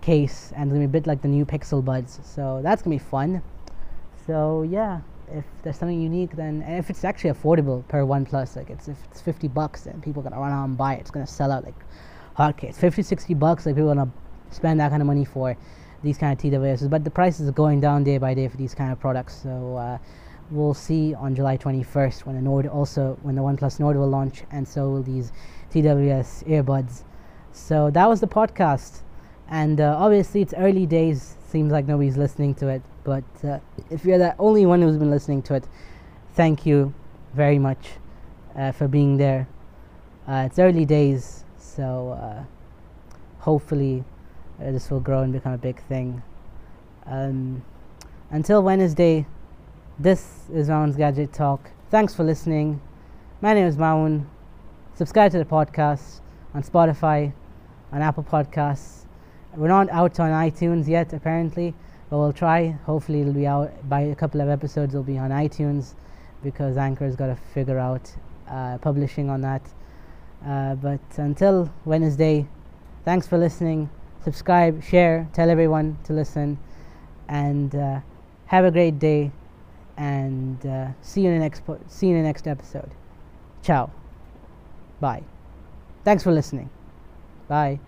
case, 0.00 0.52
and 0.54 0.64
it's 0.64 0.74
gonna 0.74 0.86
be 0.86 0.98
a 0.98 1.00
bit 1.00 1.06
like 1.06 1.22
the 1.22 1.28
new 1.28 1.44
Pixel 1.44 1.84
Buds. 1.84 2.20
So 2.22 2.60
that's 2.62 2.82
gonna 2.82 2.96
be 2.96 2.98
fun. 2.98 3.42
So 4.26 4.62
yeah, 4.62 5.00
if 5.34 5.44
there's 5.62 5.76
something 5.76 6.00
unique, 6.00 6.36
then 6.36 6.62
if 6.62 6.90
it's 6.90 7.04
actually 7.04 7.30
affordable 7.30 7.86
per 7.88 8.02
OnePlus, 8.02 8.56
like 8.56 8.70
it's 8.70 8.88
if 8.88 8.96
it's 9.10 9.20
50 9.20 9.48
bucks, 9.48 9.82
then 9.82 10.00
people 10.00 10.20
are 10.20 10.30
gonna 10.30 10.40
run 10.40 10.52
out 10.52 10.64
and 10.64 10.76
buy 10.76 10.94
it. 10.94 11.00
It's 11.00 11.10
gonna 11.10 11.26
sell 11.26 11.50
out 11.50 11.64
like 11.64 11.74
hotcakes. 12.36 12.76
50, 12.76 13.02
60 13.02 13.34
bucks, 13.34 13.66
like 13.66 13.74
people 13.74 13.90
are 13.90 13.94
gonna 13.94 14.10
spend 14.50 14.80
that 14.80 14.90
kind 14.90 15.02
of 15.02 15.06
money 15.06 15.24
for 15.24 15.56
these 16.02 16.18
kind 16.18 16.32
of 16.32 16.38
TWSs. 16.38 16.88
But 16.88 17.04
the 17.04 17.10
prices 17.10 17.48
are 17.48 17.52
going 17.52 17.80
down 17.80 18.04
day 18.04 18.18
by 18.18 18.34
day 18.34 18.48
for 18.48 18.56
these 18.56 18.74
kind 18.74 18.92
of 18.92 19.00
products. 19.00 19.40
So 19.42 19.76
uh, 19.76 19.98
we'll 20.50 20.74
see 20.74 21.14
on 21.14 21.34
July 21.34 21.56
21st 21.56 22.26
when 22.26 22.36
the 22.36 22.42
Nord 22.42 22.66
also 22.66 23.18
when 23.22 23.34
the 23.34 23.42
OnePlus 23.42 23.80
Nord 23.80 23.96
will 23.96 24.08
launch, 24.08 24.44
and 24.50 24.66
so 24.66 24.90
will 24.90 25.02
these 25.02 25.32
TWS 25.72 26.44
earbuds. 26.44 27.02
So 27.52 27.90
that 27.90 28.08
was 28.08 28.20
the 28.20 28.28
podcast, 28.28 29.00
and 29.48 29.80
uh, 29.80 29.96
obviously 29.98 30.42
it's 30.42 30.54
early 30.56 30.86
days. 30.86 31.36
Seems 31.54 31.70
like 31.70 31.86
nobody's 31.86 32.16
listening 32.16 32.52
to 32.56 32.66
it, 32.66 32.82
but 33.04 33.22
uh, 33.44 33.60
if 33.88 34.04
you're 34.04 34.18
the 34.18 34.34
only 34.40 34.66
one 34.66 34.82
who's 34.82 34.96
been 34.96 35.12
listening 35.12 35.40
to 35.42 35.54
it, 35.54 35.62
thank 36.32 36.66
you 36.66 36.92
very 37.32 37.60
much 37.60 37.90
uh, 38.56 38.72
for 38.72 38.88
being 38.88 39.18
there. 39.18 39.46
Uh, 40.26 40.48
it's 40.50 40.58
early 40.58 40.84
days, 40.84 41.44
so 41.56 42.18
uh, 42.20 42.42
hopefully 43.38 44.02
uh, 44.60 44.72
this 44.72 44.90
will 44.90 44.98
grow 44.98 45.22
and 45.22 45.32
become 45.32 45.52
a 45.52 45.58
big 45.58 45.80
thing. 45.82 46.24
Um, 47.06 47.64
until 48.32 48.60
Wednesday, 48.60 49.24
this 49.96 50.48
is 50.52 50.68
Maun's 50.68 50.96
Gadget 50.96 51.32
Talk. 51.32 51.70
Thanks 51.88 52.12
for 52.12 52.24
listening. 52.24 52.80
My 53.40 53.54
name 53.54 53.68
is 53.68 53.78
Maun. 53.78 54.28
Subscribe 54.96 55.30
to 55.30 55.38
the 55.38 55.44
podcast. 55.44 56.20
on 56.52 56.64
Spotify, 56.64 57.32
on 57.92 58.02
Apple 58.02 58.24
Podcasts. 58.24 59.03
We're 59.56 59.68
not 59.68 59.88
out 59.90 60.18
on 60.20 60.30
iTunes 60.30 60.88
yet, 60.88 61.12
apparently, 61.12 61.74
but 62.10 62.18
we'll 62.18 62.32
try. 62.32 62.68
Hopefully, 62.86 63.20
it'll 63.20 63.32
be 63.32 63.46
out 63.46 63.72
by 63.88 64.00
a 64.00 64.14
couple 64.14 64.40
of 64.40 64.48
episodes. 64.48 64.94
It'll 64.94 65.04
be 65.04 65.18
on 65.18 65.30
iTunes 65.30 65.94
because 66.42 66.76
Anchor's 66.76 67.16
got 67.16 67.26
to 67.26 67.36
figure 67.54 67.78
out 67.78 68.10
uh, 68.48 68.78
publishing 68.78 69.30
on 69.30 69.40
that. 69.42 69.62
Uh, 70.46 70.74
but 70.74 71.00
until 71.16 71.72
Wednesday, 71.84 72.46
thanks 73.04 73.26
for 73.26 73.38
listening. 73.38 73.88
Subscribe, 74.24 74.82
share, 74.82 75.28
tell 75.32 75.50
everyone 75.50 75.98
to 76.04 76.12
listen, 76.12 76.58
and 77.28 77.74
uh, 77.74 78.00
have 78.46 78.64
a 78.64 78.70
great 78.70 78.98
day. 78.98 79.30
And 79.96 80.64
uh, 80.66 80.88
see 81.02 81.20
you 81.20 81.28
in 81.28 81.34
the 81.34 81.40
next 81.40 81.64
po- 81.64 81.80
see 81.86 82.08
you 82.08 82.16
in 82.16 82.22
the 82.22 82.26
next 82.26 82.48
episode. 82.48 82.90
Ciao. 83.62 83.90
Bye. 85.00 85.22
Thanks 86.04 86.22
for 86.22 86.32
listening. 86.32 86.68
Bye. 87.48 87.78